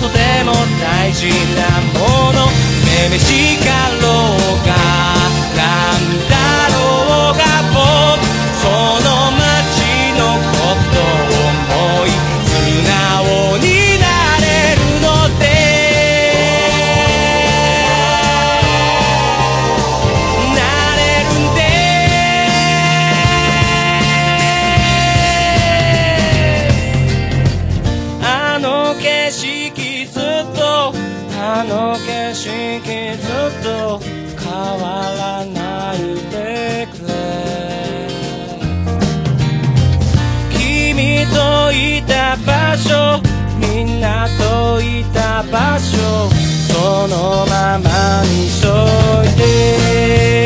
[0.00, 1.60] とても大事な
[1.98, 2.46] もの。
[2.84, 5.15] めめしかろうが
[47.78, 48.68] ままにしと
[49.24, 50.45] いて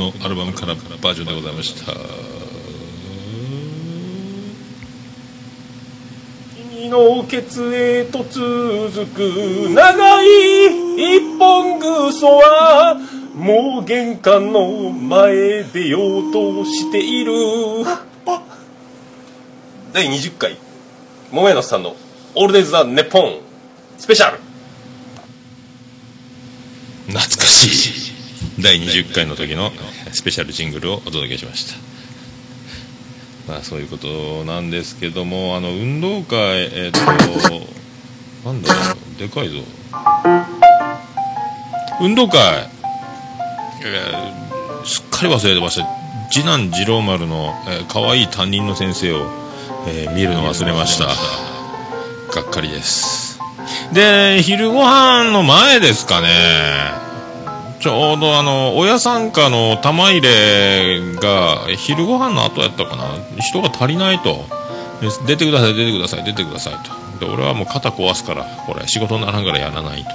[0.00, 1.92] のアルバムからバージョンでございました。
[6.72, 12.98] 君のケツへと続く長い一本ぐそは
[13.34, 17.32] もう玄関の前出ようとしている。
[19.92, 20.56] 第20回
[21.30, 21.94] 桃屋のさんの
[22.34, 23.40] 「オールデイズ・ザ・ネッポン」
[23.98, 24.38] スペシャル
[27.08, 28.12] 懐かしい。
[28.62, 29.70] 第20回の時の
[30.12, 31.64] スペシャルジングルをお届けしまし
[33.46, 33.52] た。
[33.52, 37.00] まあそういうことなんですけどもあの運動会えっ、と
[38.48, 38.80] なんだろ
[39.16, 39.62] うでかいぞ。
[42.00, 42.38] 運動会、
[43.84, 44.40] えー
[44.86, 45.86] すっかり忘れてました。
[46.30, 49.26] 次男次郎丸の、えー、可愛い担任の先生を、
[49.86, 51.06] えー見るの忘れました。
[51.06, 53.38] がっかりです。
[53.92, 57.09] で昼ご飯の前ですかね。
[57.80, 63.08] ちょうどあの親参加の玉入れが昼ご飯の後やったかな。
[63.40, 64.44] 人が足りないと。
[65.26, 66.74] 出てください出てください出てください
[67.18, 67.24] と。
[67.24, 70.10] で俺はもう肩壊すからこれ仕事にならんからやらないと。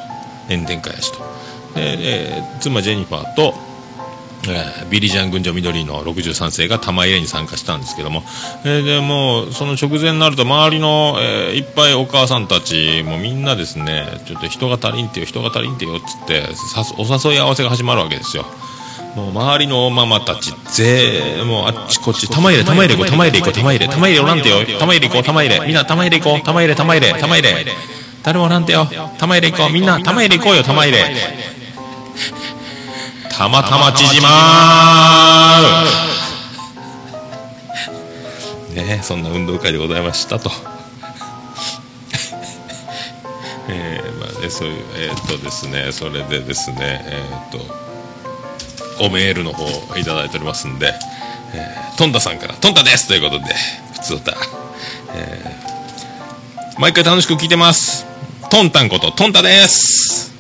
[0.48, 1.26] 炎天下やしと。
[1.74, 3.56] でで妻ジェニファーと
[4.48, 8.24] えービリジャン群青緑の63世が玉入れに参加したんですけども、
[8.64, 18.46] えーでもその直前になると周りの、えーいっぱいお母さんたちもみんなですねちょっと人が足りんてよ人が足りんてよっつってさお誘い合わせが始まるわけですよ。
[19.16, 25.66] もう周りのママたちぜもうあっちこっち玉入れ玉入れ行こう玉入れ行こう玉入れ玉入れおらんてよ玉入れ行こう玉入れ。
[25.66, 27.66] みんな玉入れ行こう玉入れ玉入れ玉入れ。
[28.24, 28.86] 誰もおらんてよ
[29.18, 31.55] 玉入れ行こうみんな玉入れ行こうよ玉入れ。
[33.38, 35.60] たまたま縮ま
[38.74, 38.82] る。
[38.86, 40.52] ねそんな運動会でございましたと。
[43.68, 47.86] えーまあねそういうえーっとですねそれでですねえーっと
[49.06, 50.94] おメールの方をいただいておりますんで、
[51.54, 53.56] えートンタさんから「トンタです!」ということで
[53.94, 54.34] 普通だ、
[55.16, 55.66] えー
[56.78, 58.06] 毎回楽しく聞いてます。
[58.50, 60.34] トンタンことトンタです！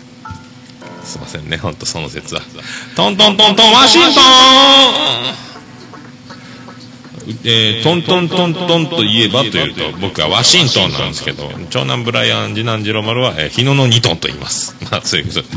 [1.05, 2.41] すいませんね、ほんとその説は。
[2.95, 5.45] トントントントンワシントン
[7.43, 14.75] えートントントントンと言えばというと、僕はワシントンなんですけど、長男ブライアン、次男次郎丸は、えー日野の2トンと言います。
[14.91, 15.47] まあ、そういうことで。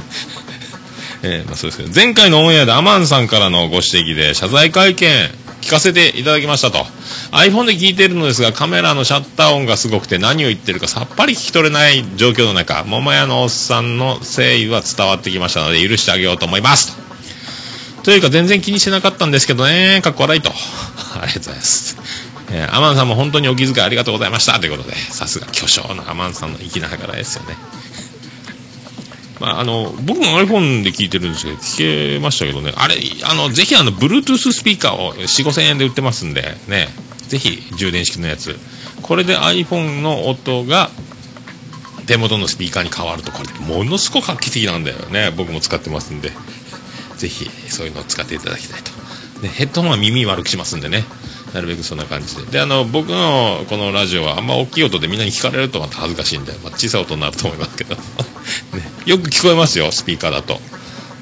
[1.24, 5.30] えーまあそうですけど、前回のオンエアでアマンさんからのご指摘で、謝罪会見、
[5.60, 6.78] 聞かせていただきましたと。
[7.32, 18.04] iPhone で聞いてるのですが、カメラのシャッター音がすごくて何を言ってるかさっぱり聞き取れない状況の中、桃屋のおっさんの誠意は伝わってきましたので、許してあげようと思いますと。
[18.04, 20.50] というか、全然気にしてなかったんですけどね、かっこ笑いと。
[21.20, 21.96] ありがとうございます。
[22.50, 27.56] えーアマンさんも本当にお気遣いありがとうございましたということで、さすが巨匠のアマンさんの粋な計らいですよね。
[29.40, 36.88] まあ、あの、僕も iPhone で聞いてるんですけど、聞けましたけどね、あれ、あの、ぜひあの、Bluetooth スピーカーを4、5千円で売ってますんで、ね、
[37.28, 38.58] ぜひ充電式のやつ。
[39.02, 40.90] これで iPhone の音が
[42.06, 45.30] 手元のスピーカーに変わると、これ、ものすごく画期的なんだよね。
[45.36, 46.32] 僕も使ってますんで、
[47.16, 48.90] ぜひ、そういうのを使っていただきたいと。
[49.42, 51.04] で、ヘッドホンは耳悪くしますんでね。
[51.54, 52.42] なるべくそんな感じで。
[52.44, 57.94] で、あの、僕のこのラジオはあんま大きい音でみんなに聞かれるとまた恥ずかしいんで、まあ、小さい音になると思いますけど。
[58.76, 60.60] ね、よく聞こえますよ、スピーカーだと。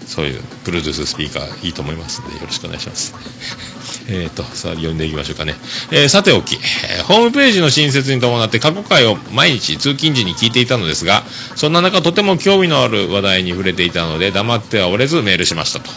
[0.07, 3.15] そういう、Bluetooth スピーカーいいと思いますんで、よろしくお願いします。
[4.09, 5.57] えーと、さあ、読んでいきましょうかね。
[5.91, 11.25] えーさておき、えーホームページの新設に伴って過去回を毎日通勤時に聞いていたのですが、
[11.57, 15.91] そんな中とても興味のある話題に触れていたので、黙ってはおれずメールしましたと。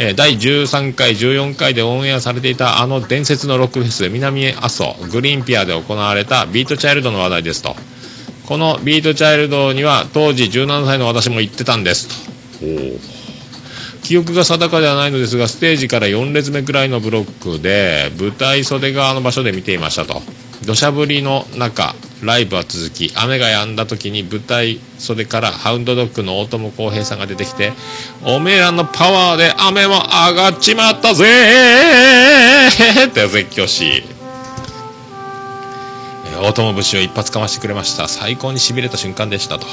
[0.00, 7.74] え第13回、14回でオンエアされていたあの伝説のロックフェス、南阿蘇グリーンピアで行われたビートチャイルドの話題ですと。
[8.46, 12.08] このビートチャイルドには当時17歳の私も行ってたんです
[12.60, 12.68] と。
[14.04, 20.22] 記憶が定かではないのですがステージから4列目くらいのブロックで舞台袖側の場所で見ていましたと
[20.64, 27.72] 土砂降りの中ライブは続き雨が止んだ時に舞台袖からハウンドドッグの大友康平さんが出てきて
[28.24, 31.24] 「おめえらのパワーで雨も上がっちまったぜ!
[33.06, 34.02] って絶叫し、
[36.42, 38.08] 大友節を一発かましてくれました。
[38.08, 39.66] 最高にしびれた瞬間でしたと。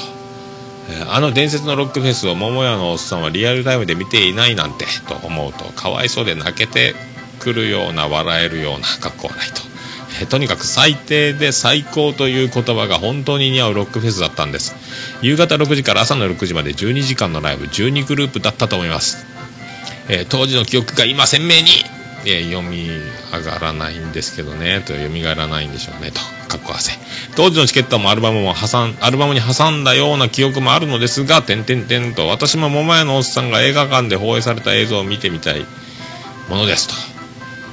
[1.10, 6.94] あの伝説のロックフェスを桃屋のおっさんはリアルタイムで見ていないなんてと思うとかわいそうで泣けて
[7.40, 9.62] くるような笑えるような格好はないと、
[10.20, 14.74] えとにかく最低で最高という言葉が本当に似合うロックフェスだったんです。
[15.22, 19.26] 夕方6時から朝の6時まで12時間のライブ12グループだったと思います、
[20.08, 21.54] えー当時の記憶が今鮮明に、
[22.24, 22.88] えー読み
[23.32, 26.92] 上がらないんですけどねと読みがらないんでしょうねとかっこ汗
[27.36, 35.64] 当時のチケットもアルバムも挟んアルバムに挟んだような記憶もあるのですが点々点と私も桃屋のおっさんが映画館で放映された映像を見てみたい
[36.48, 37.15] ものですと。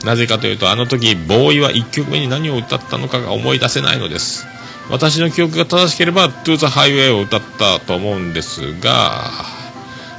[0.03, 4.45] なぜかというとあの時ボーイは1曲目に何を歌ったのかが思い出せないのです。
[4.89, 9.31] 私の記憶が正しければ「To the Highway」を歌ったと思うんですが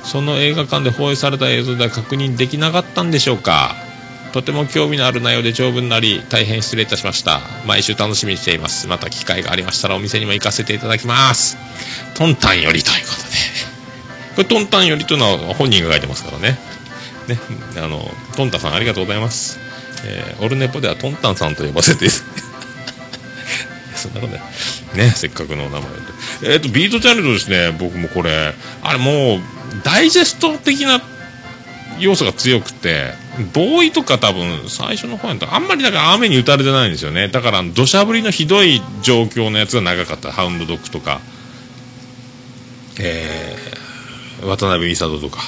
[0.05, 3.77] その映画館で放映された映像では確認できなかったんでしょうか。
[4.33, 7.41] とても興味のある内容で長文なり大変失礼いたしました。
[7.67, 8.89] 毎週楽しみにしています。
[8.89, 11.57] また機会がありましたらお店にも行かせていただきます。
[12.15, 13.65] トンタンよりということで。
[14.35, 16.59] これトンタンよりというのは本人が書いてますからね。
[17.29, 17.39] ね
[17.77, 19.59] あのトンタさんありがとうございます、
[20.05, 22.09] えーオルネポではトンタンさんと呼ばせて
[23.95, 24.43] そんなことない。
[25.07, 26.55] ねせっかくのお名前で。
[26.55, 28.55] えっ、とビートチャイルドですね僕もこれ。
[28.83, 29.41] あれもう
[29.83, 31.01] ダイジェスト的な
[31.99, 33.13] 要素が強くて
[33.53, 37.29] ボーイとか多分最初の方やったあんまりだから雨に打たれてないんですよね。
[37.29, 40.33] だから土砂降りのひどい状況のやつが長かった。
[40.33, 41.21] ハウンドドッグとか。
[42.99, 43.85] えー
[44.43, 45.41] 渡辺美里とか。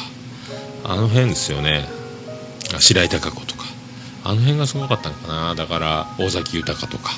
[0.85, 1.85] あの辺ですよね。
[2.79, 3.56] 白井貴子とか。
[4.27, 5.55] あの辺がすごかったのかな。
[5.55, 7.13] だから大崎豊とか。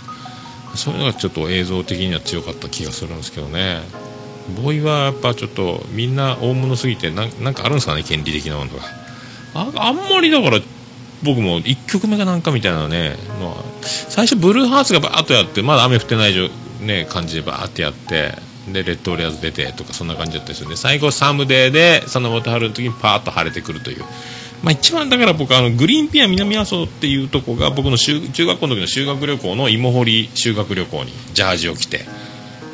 [0.75, 3.81] そういうのがちょっと映像的には強かった気がするんですけどね。
[4.63, 8.83] ボーイはやっぱちょっとみんな大物すぎてなんかあるんですかね権利的なものが。
[9.55, 10.61] ああんまりだから
[11.23, 16.51] 僕も1曲目がなんかみたいなねのは最初ブルーハーツがバーッとやってまだ雨降ってない、
[16.81, 18.35] ね、感じでバーッてやって
[18.73, 24.05] でレッドオレアーズ出てとかそんな感じだったですよね最後サムデーで佐野元春の時にパーッと晴れてくるという。
[24.63, 32.01] まあ、一番だから僕あのグリーンピア南阿蘇っていうとこが僕の中学校の時の修学旅行の芋掘り修学旅行にジャージを着て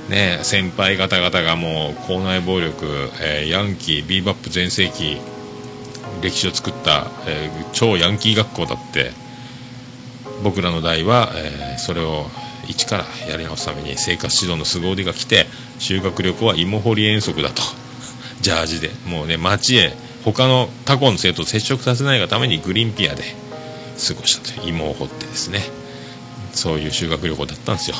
[0.08, 2.84] ね、先輩方々がもう校内暴力、
[3.22, 5.16] えーヤンキービーバップ全盛期
[6.22, 9.12] 歴史を作った、えー超ヤンキー学校だって
[10.42, 12.26] 僕らの代は、えーそれを
[12.68, 15.46] 一からやり直すために生活指導の凄腕が来て
[15.78, 17.62] 修学旅行は芋掘り遠足だと。
[18.40, 18.90] ジャージで。
[19.06, 19.92] もうね街へ
[20.24, 23.22] 他の他校の生徒と接触させないがためにグリーンピアで
[24.06, 25.60] 過ごしたという芋を掘ってですね。
[26.52, 27.96] そういう修学旅行だったんですよ。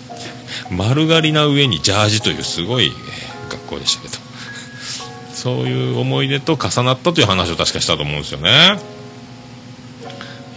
[0.70, 2.92] 丸刈りな上にジャージというすごい
[3.48, 4.18] 学校でしたけど。
[5.32, 8.78] そういう思い出と重なったという話を確かしたと思うんですよね。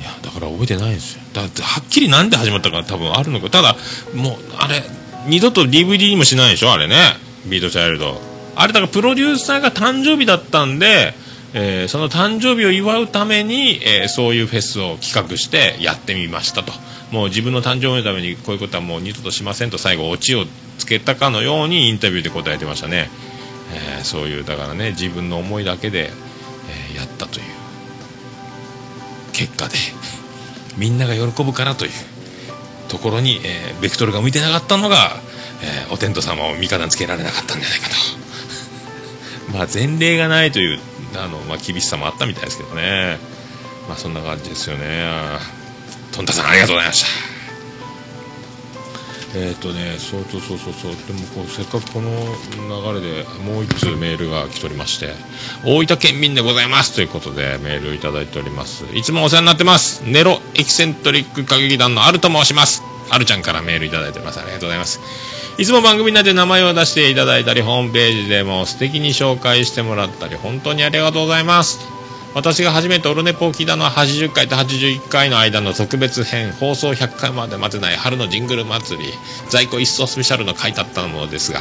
[0.01, 1.21] いやだから覚えてないんですよ。
[1.33, 3.49] だってはっきりなんで始まったか多分あるのか。
[3.49, 3.75] ただ
[4.15, 4.83] もうあれ
[5.27, 7.17] 二度と DVD にもしないでしょあれね。
[7.45, 8.28] ビートチャイルド。
[8.61, 11.13] あれだからプロデューサーが誕生日だったんで、
[11.53, 16.73] えーその誕生日を祝うために、えーそういうフェスを企画してやってみましたと。
[17.09, 20.45] もう自分の誕生日のためにこういうことはもう二度としませんと最後オチを
[20.77, 23.09] つけたかのようにインタビューで答えてましたね、
[23.97, 26.11] えーそういうだからね自分の思いだけで、
[26.93, 27.45] えやったという
[29.31, 29.75] 結果で
[30.77, 31.91] みんなが喜ぶからという
[32.89, 35.15] ところに、えベクトルが向いてなかったのが、
[35.63, 38.28] えお天道様を味方につけられなかったんじゃないかと。
[39.51, 40.79] まあ前例がないという
[41.15, 43.17] あの、まあ、厳しさもあったみたいですけどね。
[43.87, 45.03] まあそんな感じですよね。
[45.03, 46.15] あー。
[46.15, 47.29] トンタさんありがとうございました。
[49.35, 50.91] えっ、とねそうそうそうそうそう。
[51.05, 52.09] でもこうせっかくこの
[52.93, 55.13] 流れでもう一通メールが来ておりまして
[55.63, 56.95] 大分県民でございます。
[56.95, 58.85] ということでメールをいただいております。
[58.95, 60.01] いつもお世話になってます。
[60.03, 62.81] ネロエキセントリック歌劇団のアルと申します。
[63.11, 64.39] アルちゃんからメールいただいております。
[64.39, 64.99] ありがとうございます。
[65.59, 71.79] いつも番組内で名前を出していただいたりホームページでも素敵に紹介してもらったり本当にありがとうございます。
[72.33, 79.11] 私が初めてオルネポを聞いたのは80回と81回の間の特別編放送100回まで待てない春のジングル祭り
[79.49, 81.59] 在庫一掃スペシャルの回だったものですが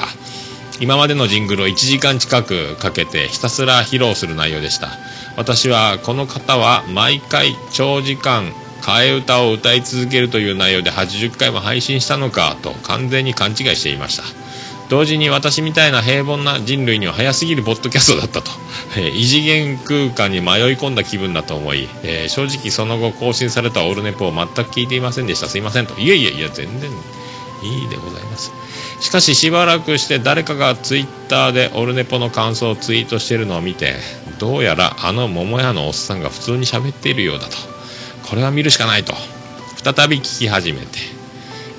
[0.79, 4.91] 今までのジングルを1時間近くかけてひたすら披露する内容でした。
[5.37, 14.25] 私はこの方は毎回長時間替え歌を歌い続けるという内容で80回も配信したのかと完全に勘違いしていました。
[14.89, 18.51] 同時に私みたいな平凡な人類には早すぎるポッドキャストだったと、
[18.97, 25.47] えー異次元空間に迷い込んだ気分だと思い、えー正直その後更新されたオールネポを全く聞いていませんでした。
[25.47, 25.99] すいませんと。
[26.01, 26.91] いやいやいや全然
[27.63, 28.51] いいでございます。
[29.01, 33.95] しかししばらくして誰かがツイッターでオルネポの感想をツイートしているのを見て
[34.39, 37.78] どうやらあの桃屋のおっさんが普通に喋っているようだと。
[38.29, 39.15] これは見るしかないと。
[39.83, 40.99] 再び聞き始めて、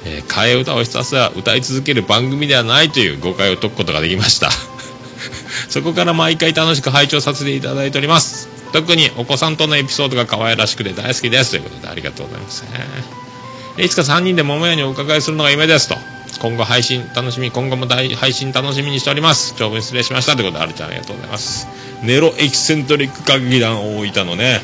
[0.05, 4.49] えー替え歌をひたすら歌い続ける番組ではないという誤解を解くことができました。
[5.69, 8.47] そこから毎回楽しく拝聴させていただいております。
[8.71, 11.51] 特にお子さんとのエピソードが可愛らしくて大好きです。
[11.51, 13.83] ということでありがとうございますね。
[13.83, 15.97] いつか3人で桃屋にお伺いするのが夢ですと。
[16.39, 19.53] 今後配信楽しみ今後も大配信楽しみにしております。
[19.57, 20.35] 長文失礼しました。
[20.35, 21.67] ということであるちゃんありがとうございます。
[22.01, 24.61] ネロエキセントリック歌劇団大分のね。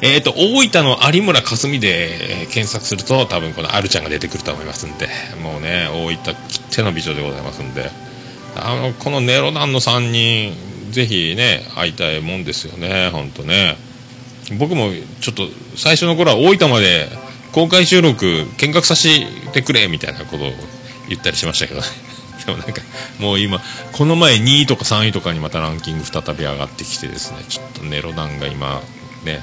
[0.00, 5.08] えー、と大分の有村架純で、えー検索すると多分このあるちゃんが出てくると思いますんで
[5.42, 7.90] もうね大分きっての美女でございますんで。
[8.60, 13.76] あのこのネロ団の3人ぜひね会いたいもんですよね本当ね。
[14.58, 14.90] 僕も
[15.20, 15.46] ちょっと
[15.76, 17.08] 最初の頃は大分まで
[17.52, 19.08] 公開収録見学させ
[19.52, 20.50] てくれみたいなことを
[21.08, 21.86] 言ったりしましたけどね。
[22.46, 22.80] でもなんか
[23.18, 23.60] もう今
[23.92, 28.82] この前2位とか3位とかにまたランキング再び上がってきてですねちょっとネロ団が今
[29.24, 29.42] ね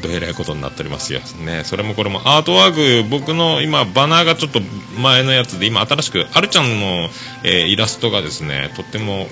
[0.00, 1.20] どえらいことになっておりますよ。
[1.44, 4.60] ねそれもこれもアートワーク僕の今バナーがちょっと
[5.00, 7.08] 前のやつで今新しくあるちゃんの、
[7.44, 9.26] えーイラストがですねとっても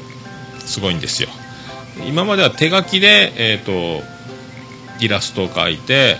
[0.61, 1.29] すごいんですよ。
[2.07, 4.03] 今までは手書きでえっ、と
[5.01, 6.17] イラストを描いて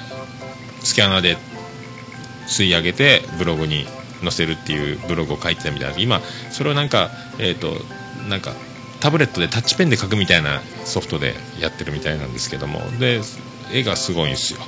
[0.81, 1.37] スキャナーで
[2.47, 3.87] 吸い上げてブログに
[4.23, 6.21] 載せるっていうブログを書いてたみたいな今
[6.51, 7.77] それをなんかえっ、と
[8.29, 8.53] なんか
[9.01, 12.81] タブレットでタッチペンで書くみたいなソフトでやってるみたいなんですけども。
[12.99, 13.21] で
[13.73, 14.61] 絵がすごいんですよ。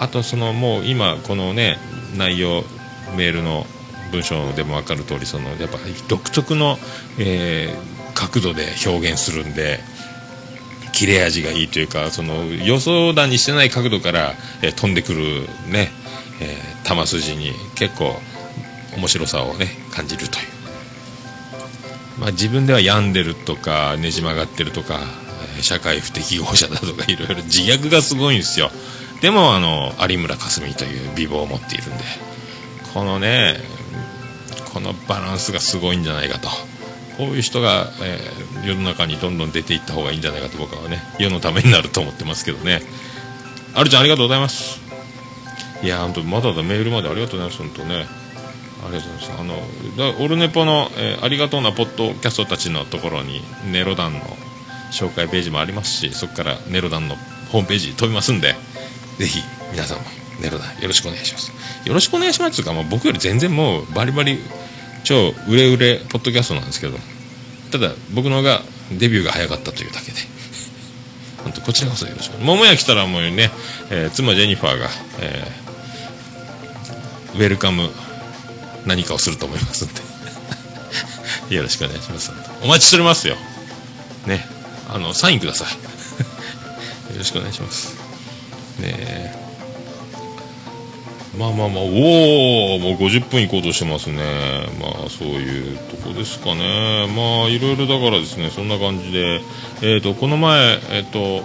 [0.00, 1.78] あとそのもう今このね
[2.16, 2.62] 内容
[3.16, 3.66] メールの
[4.12, 6.78] 文章でも分かる通りそのやっぱり独特の、
[7.18, 9.78] えー角度で表現するんで
[10.92, 15.90] 切れ味がいいというかその予想だにしてない角度から、えー飛んでくるね、
[16.40, 18.16] えー球筋に結構
[18.96, 20.46] 面白さをね感じるという。
[22.18, 24.98] まあ、自分では病んでるとかねじ曲がってるとか
[25.62, 28.70] 社会不適合者だとかいろいろ自虐がすごいんですよ。
[29.20, 32.04] でもあの有村架純という美貌を持っているんで
[32.94, 33.56] このね
[34.72, 36.48] このバランスがすごいんじゃないかと。
[37.16, 42.82] こういう人が、えー世の中にどんどん出ていった方がいいんじゃないかと僕はね世のためになると思ってますけどね。
[43.74, 44.80] あるちゃんありがとうございます。
[45.82, 48.06] いや本当まだだメールまでありがとうございます本当ね。
[48.84, 49.40] ありがとうございます。
[49.40, 54.20] あのオルネポの、えーありがとうなポッドキャストたちのところにネロ団の
[54.90, 57.16] 紹介ページもありますしそこからネロ団の
[57.50, 58.54] ホームページ飛びますんで
[59.18, 59.40] ぜひ
[59.72, 60.04] 皆さんも
[60.40, 61.52] ネロ団よろしくお願いします。
[61.84, 64.38] よろしくお願いしますというか、まあ、僕より全然もうバリバリ
[65.04, 66.96] 超売れ売れポッドキャストなんですけど
[67.72, 68.62] ただ僕の方が
[68.92, 70.18] デビューが早かったというだけで。
[71.42, 73.50] 本当こちらこそよろしく桃屋来たらもうね、
[73.90, 74.88] えー妻ジェニファーが、
[75.20, 75.68] えー
[77.34, 77.88] ウェルカム
[78.84, 79.88] 何かをすると思いますん
[81.48, 81.54] で。
[81.54, 82.32] よろしくお願いします。
[82.62, 83.36] お待ちしておりますよ。
[84.26, 84.57] ね。
[84.88, 85.68] あのサインください。
[87.12, 87.96] よろしくお願いします。
[88.80, 89.48] ねえ。
[91.36, 94.22] まあまあまあおおもう50分行こうとしてますね。
[94.80, 97.06] まあそういうとこですかね。
[97.06, 99.40] まあいろいろだからですねそんな感じで。
[99.82, 101.44] えっ、とこの前えっ、と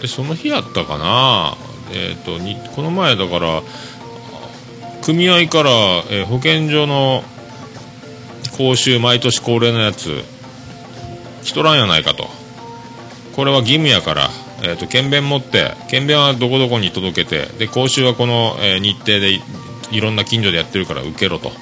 [0.00, 1.56] でその日やったかな？
[1.92, 3.62] えっ、とにこの前だから
[5.02, 5.70] 組合から、
[6.10, 7.24] え保健所の
[8.56, 10.22] 講習毎年恒例のやつ
[11.48, 12.28] 来とらんやないかと。
[13.34, 14.30] これは義務やから、
[14.62, 19.40] えー、と検便持って検便はどこどこに届けてで講習はこの、えー日程でい
[19.92, 21.52] いろんな近所でやってるから受けろと、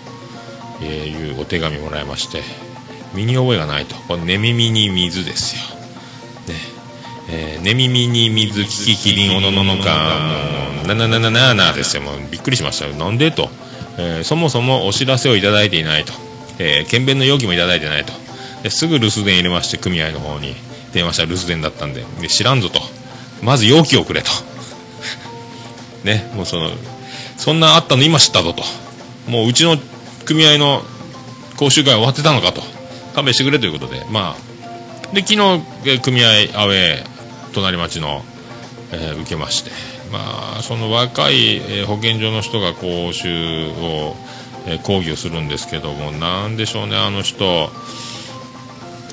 [0.83, 2.43] えーいうお手紙もらいまして
[3.15, 3.95] 身に覚えがないと。
[3.95, 5.63] これ寝耳に水ですよ。
[6.49, 6.55] ね。
[7.29, 10.19] えー寝耳に水聞きキリンおのののか。
[10.77, 12.03] もうななななななですよ。
[12.03, 12.95] もうびっくりしましたよ。
[12.95, 13.51] なんでと、
[13.99, 16.13] えーそもそもお知らせをいただいていないと、
[16.59, 18.13] えー検便の容疑もいただいてないと。
[18.71, 20.55] すぐ留守電入れまして組合の方に。
[20.93, 22.05] 電話したら留守電だったんで。
[22.21, 22.81] で知らんぞと。
[23.43, 24.31] まず容器をくれと。
[26.05, 26.71] ねもうその
[27.37, 28.65] そんなあったの今知ったぞと。
[29.29, 29.77] もううちの
[30.25, 30.83] 組合の
[31.57, 32.63] 講習会終わってたのかと。
[33.15, 34.07] 勘弁してくれということで。
[34.11, 37.07] まあで昨日組合アウェー
[37.53, 38.25] 隣町の、
[38.93, 39.71] えー受けまして。
[40.11, 44.17] まあその若い、えー保健所の人が講習を、
[44.67, 47.71] えー講義をするんですけどもなんでしょうねあの人。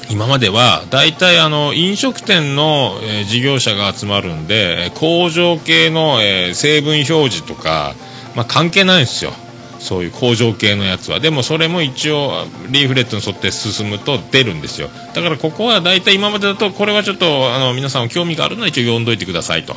[0.09, 7.95] 今までは大体あの飲食店の、え事業者が集まるんで工場系の、え成分表示とか、
[8.35, 9.31] まあ、関係ないんですよ。
[9.79, 11.19] そういう工場系のやつは。
[11.19, 14.89] でもそれも一応リーフレットに沿って進むと出るんですよ。
[15.13, 19.75] だからここは大体今までだとこれはちょっとあの皆さん興味があるのは一応読んどいてくださいと。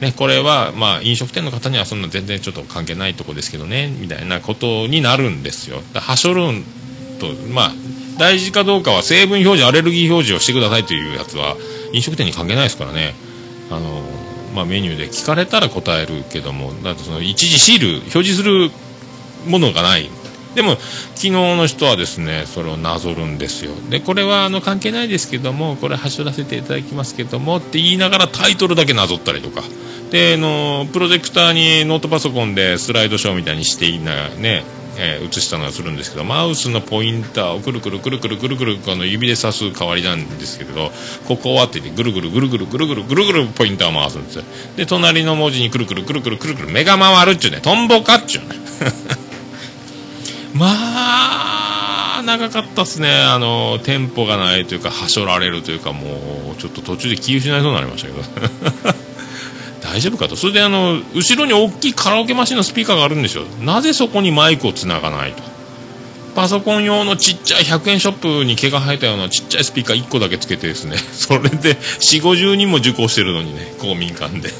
[0.00, 5.82] ね、これは、まあ、飲食店の方にはそんな全然ちょっと関係ないとこですけどねみたいなことになるんですよ。
[5.94, 6.64] はしょるん
[7.18, 7.72] とまあ
[8.20, 11.56] 大事かどうかは成分表示アレルギー表示をしてくださいというやつは
[11.94, 13.14] 飲食店に関係ないですからね。
[13.70, 14.02] あの、
[14.54, 18.70] まあ、メニューで聞かれたら答えるけどもだってその一時シール表示する
[19.46, 20.10] ものがない。
[20.54, 20.76] でも
[21.14, 23.72] 昨日の人はですねそれをなぞるんですよ。
[23.88, 29.62] でこれはあの関係ないですけどもこれ走らせていただきますけどもって言いながらタイトルだけなぞったりとか。
[30.10, 34.64] であのプロジェクターにノートパソコンでスライドショーみたいにしていなね。
[34.96, 40.90] えー、映したのはするんですけどマウスのポインターをくるくるくるくるくるくるこの指で指す代わりなんですけど
[41.26, 44.44] ここはって言ってぐるぐるぐるぐるぐるぐるぐるぐるポインターを回すんですよ。
[44.76, 48.56] で隣の文字にくるくるくるくるくるくる目が回るっちゅうねトンボかっちゅうね
[50.54, 50.66] ま
[52.18, 59.09] あ長かったっすねあのテンポがないというかはしょられるというかもうちょっと途中で気失いそうになりましたけど
[59.90, 60.36] 大丈夫かと。
[60.36, 63.44] それであの後ろに大きいカラオケマシンのスピーカーがあるんですよ。
[63.60, 65.42] なぜそこにマイクをつながないと。
[66.36, 70.96] パソコン用のちっちゃい100円ショップに毛が生えたようなちっちゃいスピーカー1個だけつけてですね。
[71.12, 73.74] それで4 5 0人も受講してるのにね。
[73.78, 74.52] 公民館で。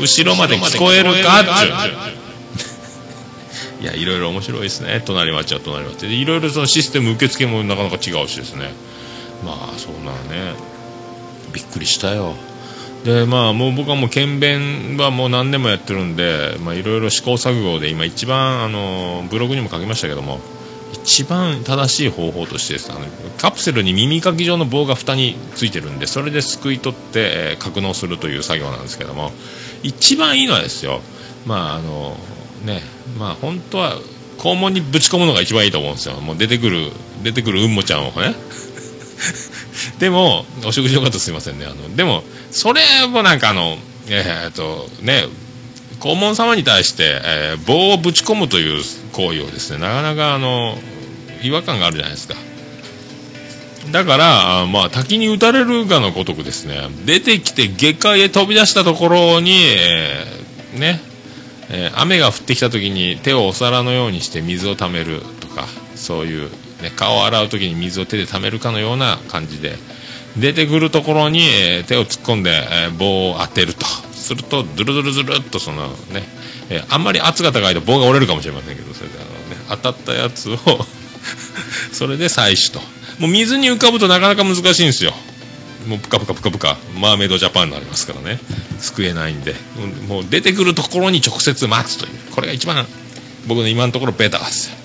[0.00, 1.72] 後ろまで聞こえるかっちゅう
[3.82, 5.02] いやいろいろ面白いですね。
[5.04, 6.14] 隣町は隣町で。
[6.14, 8.72] いろいろそのシステム受付もなかなか違うしですね。
[9.44, 10.54] まあそんなね。
[11.52, 12.34] びっくりしたよ
[13.04, 20.40] でまあもう僕はもう検便はもう何年もやってるんでまあいろいろ試行錯誤で今一番あのブログにも書きましたけども
[20.92, 23.00] 一番正しい方法としてですあの
[23.38, 29.30] カプセルに耳かき状の棒が蓋についてるんでそれですくい取って、えー、格納するという作業なんですけども
[29.82, 31.00] 一番いいのはですよ
[31.46, 32.16] まああの
[32.64, 32.80] ね
[33.18, 33.98] まあ本当は
[34.38, 36.14] 肛門にぶち込むのが一番いいと思うんですよ。
[36.20, 36.92] もう出てくる
[37.22, 38.34] 出てくるうんもちゃんをね。
[39.98, 41.66] でもお食事の方すいませんね。
[41.66, 45.24] あのでもそれもなんかあのえー、っとね
[46.00, 50.78] 黄門様に対して、えー、棒をぶち込むという行為をですねなかなかあの
[51.42, 52.34] 違和感があるじゃないですか。
[53.90, 61.00] だからまあ滝に打たれるがのごとくですね出てきて下界へ飛び出したところに、えー、ね、
[61.70, 66.50] えー、雨が降ってきた時に手をお皿のようにして水をためるとかそういう、
[66.82, 69.76] ね、顔を洗う時に水を手でためるかのような感じで
[70.36, 73.86] 出てくるところに、え、手を突っ込んで、え、棒を当てると。
[74.18, 76.22] するとドゥルドゥルズルっとそのね、
[76.68, 80.58] え、あんまり圧が高いと棒が折れるかもしれませんけどそれであの、ね、当たったやつを
[81.92, 82.80] それで採取と。
[83.18, 85.14] もう水に浮かぶとなかなか難しいんですよ。
[85.86, 88.38] もうプカプカプカプカマーメイドジャパンになりますからね。
[88.78, 89.54] 救えないんで。
[90.06, 92.12] もう出てくるところに直接待つという。
[92.32, 92.86] これが一番
[93.46, 94.76] 僕の今のところベターですよ。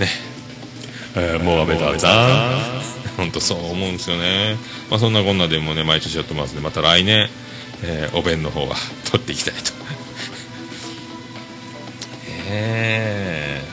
[0.00, 0.29] ね。
[1.16, 2.58] えー、もうベターだ
[3.16, 4.56] 本当そう思うんですよね、
[4.90, 7.28] まあ、そんなこんなでもね毎年やってますんでまた来年、
[7.82, 8.76] えー、お弁の方は
[9.10, 9.72] 取っていきたいと。
[12.48, 13.64] え え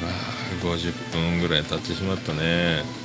[0.00, 3.00] ー、わあ50分ぐらい経ってしまったね。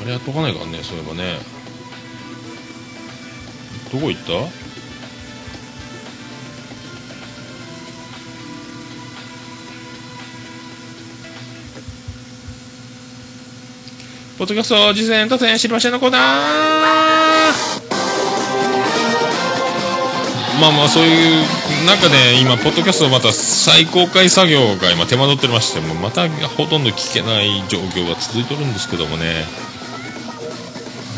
[0.00, 1.57] あれやっとかないからねそういえばね。
[3.92, 4.32] どこ行った？
[14.38, 16.20] ポッドキャスト実践突然知りませんのコーナー。
[20.60, 21.44] まあまあそういう
[21.86, 29.44] 中で今ポッドキャストまた再公開作業が今手間取ってましてもまたほとんど聞けない状況が続いてるんですけどもね。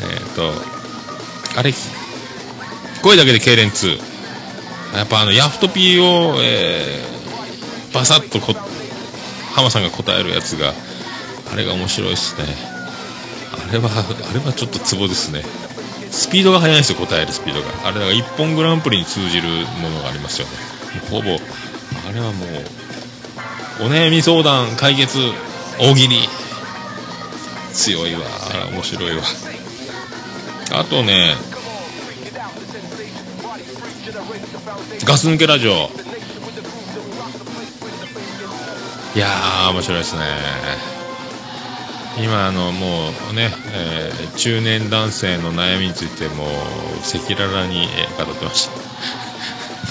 [0.03, 0.53] えっ、ー、と
[1.59, 1.73] あれ
[3.03, 8.55] 声だけで痙攣2やっぱあのヤフトピーを、えー、バサッとこ
[9.55, 10.73] 浜さんが答えるやつが
[11.53, 12.47] あれが面白いっすね。
[13.53, 15.43] あれはあれはちょっとツボですね。
[16.11, 17.33] スピードが速いんですよ答える。
[17.33, 17.67] スピードが。
[17.89, 19.49] あれだから一本グランプリに通じる
[19.81, 20.53] ものがありますよね。
[21.11, 21.31] ほぼ
[22.09, 22.47] あれはも
[23.81, 25.19] うお悩み相談解決
[25.79, 26.29] 大喜利。
[27.73, 28.21] 強いわ。
[28.73, 29.23] 面白いわ。
[30.73, 31.35] あとね
[35.05, 35.91] ガス抜けラジオ。
[39.15, 40.21] いやー面白いですね。
[42.19, 46.49] 今あのもうね、えー、中年男性の悩みについてもう
[46.99, 47.87] 赤裸々に
[48.19, 48.73] 語ってました。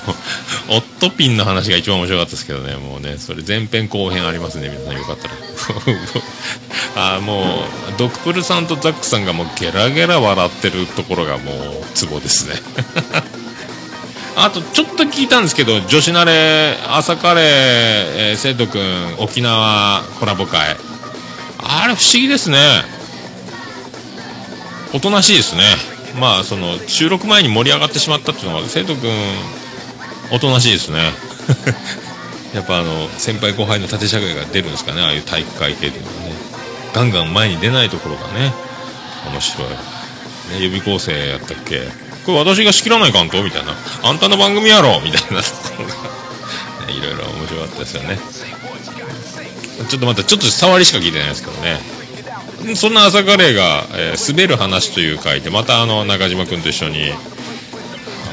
[0.69, 2.75] オットピンの話が一番面白かったですけどね。
[2.75, 4.97] もうねそれ前編後編ありますね皆さん。
[4.97, 5.33] よかったら。
[7.17, 12.55] あもうドクプルさんとザックさんがもうゲラゲラ笑ってるところがもうツボですね。
[14.41, 20.77] あとちょっと聞いたんですけど女子慣れ朝カレー、えー、生徒くん沖縄コラボ会。
[21.57, 22.57] あれ不思議ですね。
[24.93, 25.63] おとなしいですね。
[26.21, 29.11] まあその収録前に盛り上がってしまったっていうのが生徒くん
[30.33, 31.11] おとなしいですね。
[32.55, 35.01] やっぱあの先輩後輩の縦社会が出るんですかね。
[35.01, 36.35] ああいう体育会系っていうのはね。
[36.93, 38.53] ガンガン前に出ないところがね
[39.31, 42.08] 面白い、ね、予備校生やったっけ。
[42.29, 43.43] これ私が仕切らないかんと？
[43.43, 43.73] みたいな。
[44.03, 45.01] あんたの番組やろ？
[45.01, 45.93] みたいなところが、
[46.87, 48.19] ね、いろいろ面白かったですよね。
[49.89, 51.79] ちょっとまたちょっと触りしか聞いてないですけどね。
[52.75, 57.11] そんな朝カレーが、えー、滑る話という回でまたあの中島君と一緒に。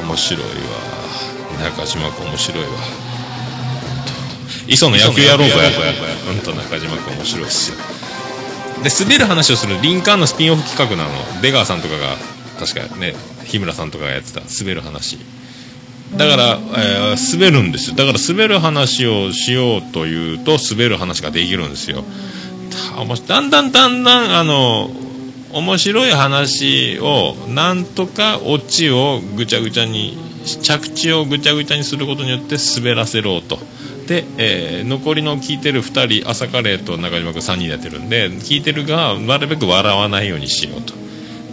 [0.07, 0.49] 面白いわ。
[1.65, 2.71] 中島君面白いわ。
[4.69, 5.71] 磯野野球やろうぞや
[6.31, 7.79] うんと中島君面白いっすよ。
[8.83, 11.41] で滑る話をするリンカーンのスピンオフ企画なの。
[11.41, 12.17] 出川さんとかが
[12.59, 15.19] 確かね日村さんとかがやってた滑る話。
[16.17, 17.97] だから、えー、滑るんですよ。
[17.97, 22.05] だから滑る話をしようというと滑る話ができるんですよ。
[23.27, 24.91] だんだんだんだんあの
[25.53, 30.17] 面白い話をなんとかオチをぐちゃぐちゃに
[30.63, 33.59] 着地をぐちゃぐちゃにすることによって滑らせろと。
[34.07, 40.95] で、えー、残りの聞いてる2人朝カレーと中島君3人でやってるんで聞いてる側なるべく笑わないようにしようと、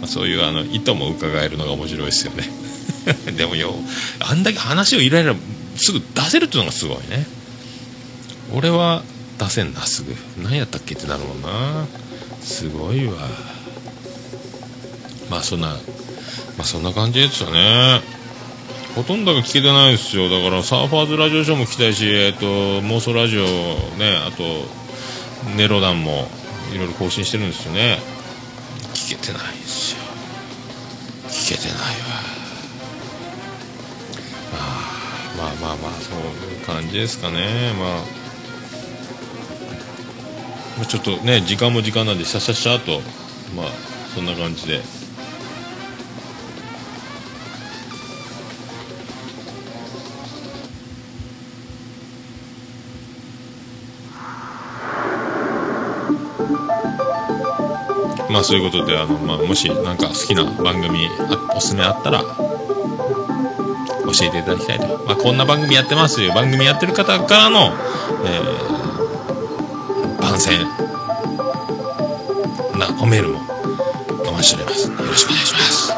[0.06, 2.48] そういうあの意図も伺えるのが面白いですよね。
[3.36, 3.74] でもよ
[4.20, 5.34] あんだけ話をいらいら
[5.76, 7.26] すぐ出せるっていうのがすごいね。
[8.52, 9.02] 俺は
[9.38, 10.16] 出せんなすぐ。
[10.42, 11.86] 何やったっけってなるもんな。
[12.42, 13.14] すごいわ。
[15.30, 15.74] まあそんなま
[16.60, 18.00] あそんな感じですよね。
[18.94, 20.28] ほとんどが聞けてないですよ。
[20.28, 24.44] だからサーファーズラジオショーも聞きたいし、えっと、妄想ラジオねあと
[25.56, 26.28] ネロダンも
[26.72, 27.98] いろいろ更新してるんですよね。
[28.94, 29.83] 聞けてないです。
[31.44, 31.84] 聞けてないわ。
[35.36, 36.18] まあまあまあそう
[36.50, 37.74] いう感じですかね。
[37.78, 37.98] ま
[40.80, 40.86] あ。
[40.86, 43.02] ちょっとね時間も時間なんでシャシャシャと
[43.54, 43.66] まあ
[44.14, 45.03] そんな感じで。
[58.44, 61.08] あそういうことであの、まあ、もし何か好きな番組
[61.56, 62.26] おすすめあったら教
[64.22, 67.72] えていただきたいと、まあ、こんな番組やってますよ番組やってる方からの、
[68.26, 70.60] えー、番宣
[72.78, 73.40] なおメールも
[74.28, 74.90] お待ちしております。
[74.90, 75.92] よろしくお願いします。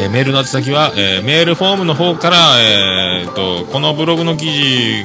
[0.00, 4.46] えー、メールの宛先は、えー、メールフォームの方から、えーと、このブログの記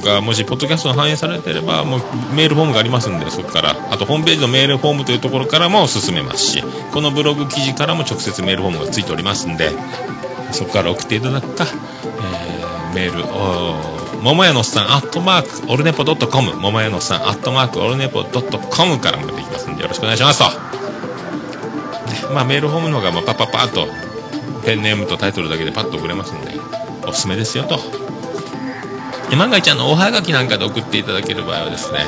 [0.06, 2.00] がもしポッドキャストに反映されてればもう
[2.34, 3.76] メールフォームがありますんでそこから。
[3.90, 6.62] あとホームページのメールフォームというところからも進めますし
[6.92, 9.70] このブログ記事からも直接メールフォームがついておりますんで
[10.52, 13.24] そこから送っていただくか、えー、メール
[14.22, 20.44] 桃屋のさんアットマークオルネポドットコム桃屋のさんアットマークオルネポドットコムからもできますんでよろしくお願いしますと、
[22.28, 23.86] ね、まあメールフォームの方がまあパッパッパッと
[24.64, 26.52] ペンネームとタイトルだけでパッと送れますんで
[27.06, 27.78] おすすめですよと。
[29.36, 31.98] 万が一あのおはがきなんかで送っていただける場合はですね、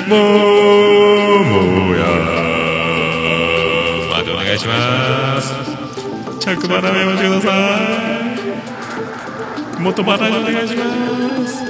[0.08, 0.16] 桃
[1.96, 2.02] 屋
[4.10, 5.62] までお願いします。
[6.42, 7.48] 着払いをしてくださ
[8.18, 8.21] い
[9.82, 10.84] 元払いお願いしま
[11.46, 11.60] す。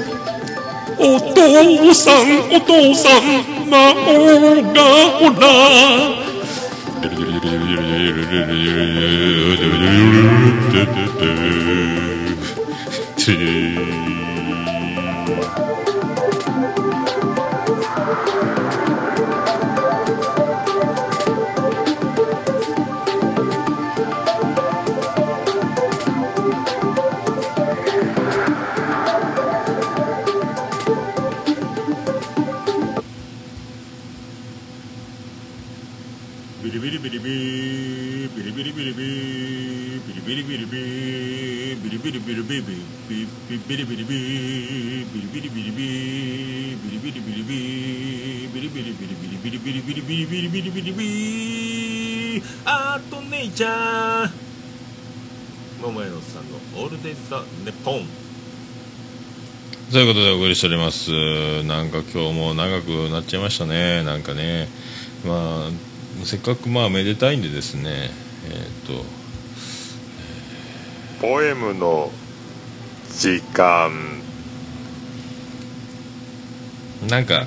[0.98, 3.22] お父さんお父さん
[3.70, 4.78] 魔王が
[5.18, 6.22] ほら。
[42.42, 44.14] ルビビビビビリビリビ
[45.06, 47.58] ビリビリビリビビリビリビリビ
[48.48, 51.04] ビリビリビリビリビリビリビリビリビリビリビリビ
[52.36, 54.30] リアートネイチャー
[55.80, 58.06] 桃江のさんのオールデイズ・ザ・ネポン
[59.92, 61.10] ということでお送りしております
[61.64, 64.66] なんか今日も長くなっちゃいましたねなんかね
[65.24, 68.10] まあせっかくまあめでたいんでですね
[68.48, 69.04] えっ、と
[71.20, 72.10] ポエムの
[73.18, 73.90] 時間。
[77.08, 77.46] なんか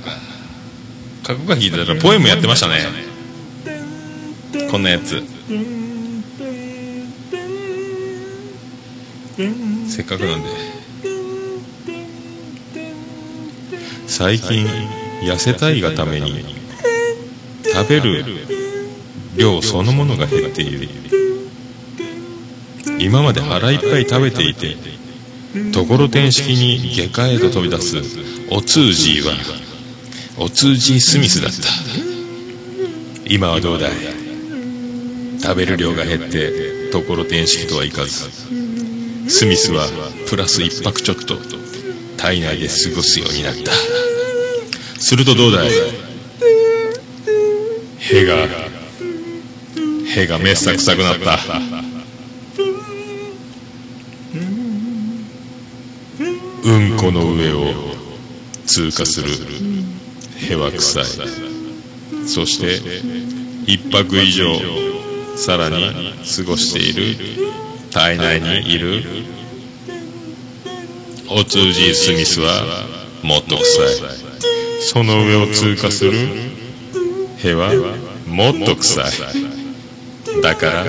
[1.23, 2.85] 過去が聞いてたらポエムやってましたね。
[4.69, 5.23] こんなやつ。
[9.89, 10.49] せっかくなんで。
[14.07, 14.67] 最近
[15.23, 16.45] 痩せたいがために
[17.65, 18.23] 食べる
[19.35, 20.89] 量そのものが減っている。
[22.99, 24.75] 今まで腹いっぱい食べていて
[25.73, 27.97] ところてん式に外科へと飛び出す。
[28.49, 29.33] お通じは。
[30.37, 31.57] お通じスミスだった。
[33.25, 33.91] 今はどうだい？
[35.41, 38.29] 食べる量が減ってところてん式とはいかず。
[39.29, 39.87] スミスは
[40.29, 41.37] プラス一泊ちょっと
[42.17, 43.71] 体内で過ごすようになった。
[44.99, 45.69] するとどうだい？
[47.97, 48.47] へが
[50.15, 51.39] へがめっさくさくなった。
[56.65, 57.73] うんこの上を
[58.65, 59.29] 通過する。
[60.49, 61.03] へは臭い。
[62.27, 62.81] そして
[63.67, 64.45] 一泊以上
[65.35, 65.93] さらに
[66.25, 67.45] 過ごしている。
[67.91, 69.03] 体内にいる。
[71.29, 72.63] お通じスミスは
[73.21, 73.61] もっと臭い。
[74.81, 76.13] その上を通過する。
[77.43, 77.69] へは
[78.25, 80.41] もっと臭い。
[80.41, 80.85] だから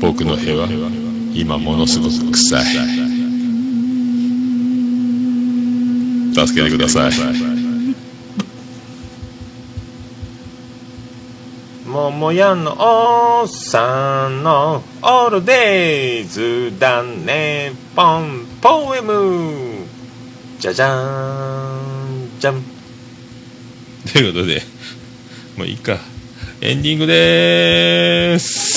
[0.00, 0.66] 僕のへは
[1.32, 3.05] 今ものすごく臭い。
[6.44, 7.12] 助けてください
[11.86, 12.76] 桃屋の
[13.40, 19.86] おっさんのオールデイズだねポンポエム。
[20.58, 22.62] じゃじゃーんじゃん。
[24.12, 24.60] ということで
[25.56, 25.98] もういいか。
[26.60, 28.76] エンディングでーす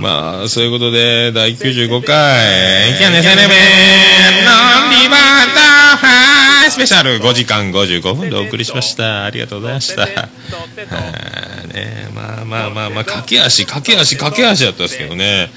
[0.00, 2.94] まあそういうことで第95回。
[2.98, 9.24] キャネセレベノンリバータハイスペシャル5時間55分でお送りしました。
[9.24, 10.02] ありがとうございました。
[10.02, 15.50] はいねまあまあまあまあ駆け足駆け足駆け足だったんですけどね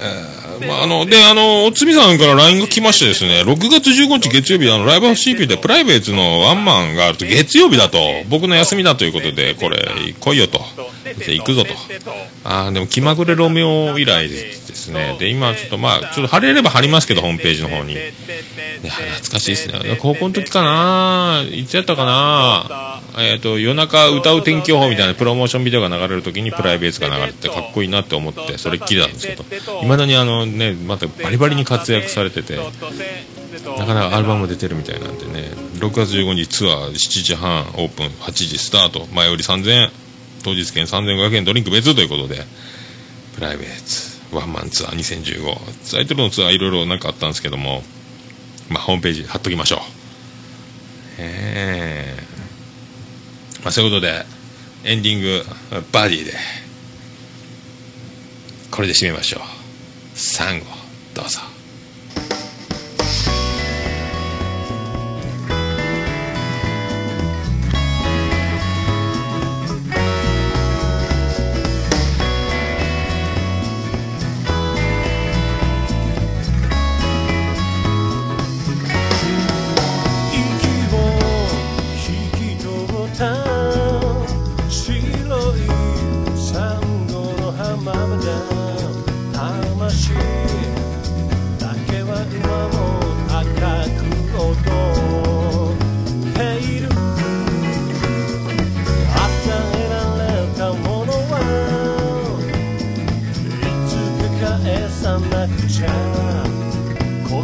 [0.00, 7.98] えーまあ、あの、で、あの、おつみさんから LINE が来ましてですね、6月15日月曜日、あの、ライブハウス CP でプライベートのワンマンがあると、月曜日だと、
[8.28, 9.78] 僕の休みだということで、これ、
[10.18, 10.60] 来いよと。
[11.04, 11.70] 行くぞと。
[12.44, 15.16] ああ、でも気まぐれロメオ以来ですね。
[15.18, 17.94] で、今、ちょっとまあ、ちょっと貼れれば貼りますけど、ホームページの方に。
[17.94, 19.96] いや、懐かしいですね。
[20.00, 29.44] 高校の時かないつやったかなえっ、と、夜中歌う天気予報みたいなプロモーションビデオが流れる時にプライベートが流れてかっこいいなって思って、それっきりなんですけど、
[29.82, 39.90] いまだにあのね、またバリバリに活躍されてて、なかなかアルバム出てるみたいなんでね、6月15日ツアー7時半オープン、8時スタート、前売り3000円、
[40.42, 42.44] 当日券3500円、ドリンク別ということで、
[43.34, 47.82] プライベート、ワンマンツアー2015、タイトルのツアーいろいろなんかあったんですけども、
[48.68, 49.80] まあ、ホームページ貼っときましょう。
[51.18, 52.22] ええ
[53.62, 54.26] まあ、そういうことで、
[54.84, 55.44] エンディング、
[55.92, 56.34] バディで、
[58.70, 59.63] これで締めましょう。
[60.14, 60.66] サンゴ、
[61.14, 61.53] どうぞ。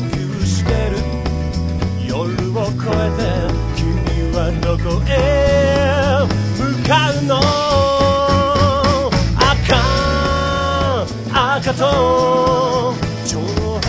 [0.01, 0.97] 呼吸してる
[2.09, 2.17] 夜
[2.59, 3.21] を越えて
[3.77, 3.85] 君
[4.33, 5.11] はどこへ
[6.57, 7.31] 向かうの？
[9.37, 9.77] 赤
[11.33, 11.85] 赤と
[13.27, 13.31] 挑
[13.77, 13.89] 発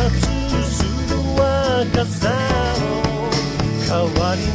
[0.69, 2.19] する若さ
[2.79, 2.83] の
[3.87, 3.89] 代
[4.19, 4.51] わりに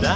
[0.00, 0.08] 何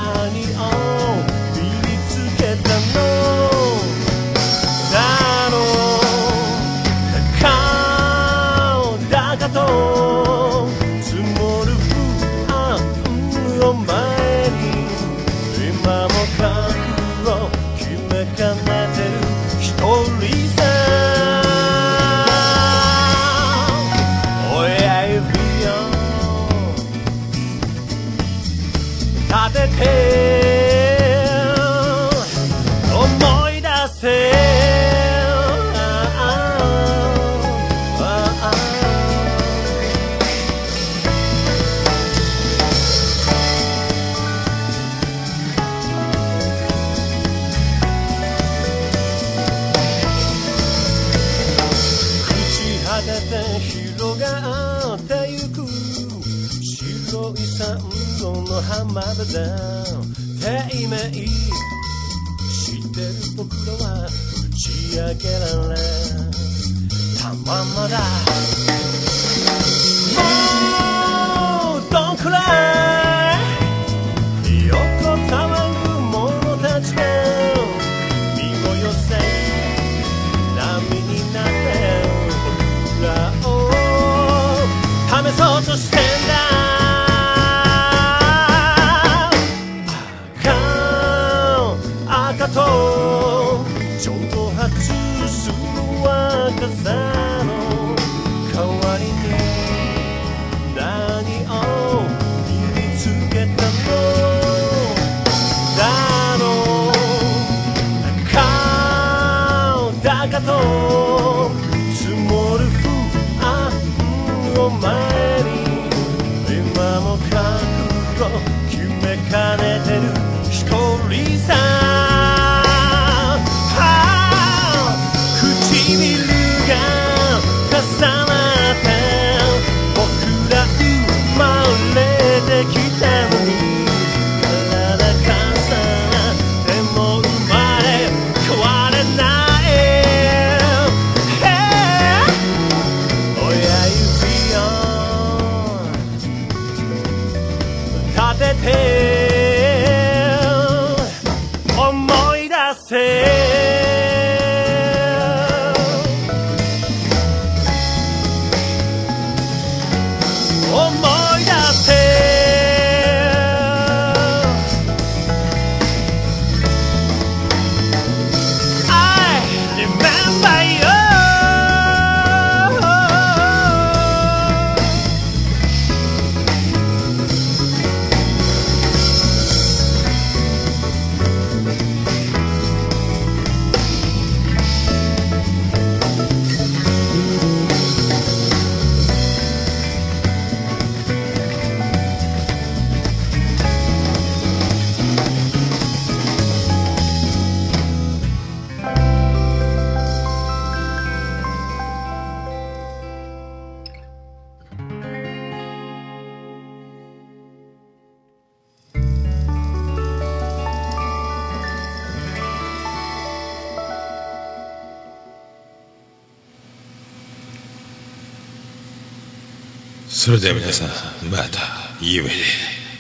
[220.44, 220.88] で皆さん
[221.30, 221.60] また
[222.02, 222.34] 夢で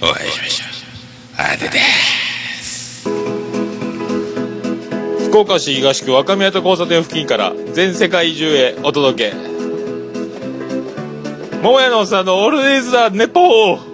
[0.00, 0.70] お会いしましょう。
[1.36, 1.78] あてで
[5.28, 9.36] 福岡市東区若宮と交差点付近から全世界中へお届け。
[11.62, 13.93] 桃屋のおっさんのオールディーズ・ザ・ネポー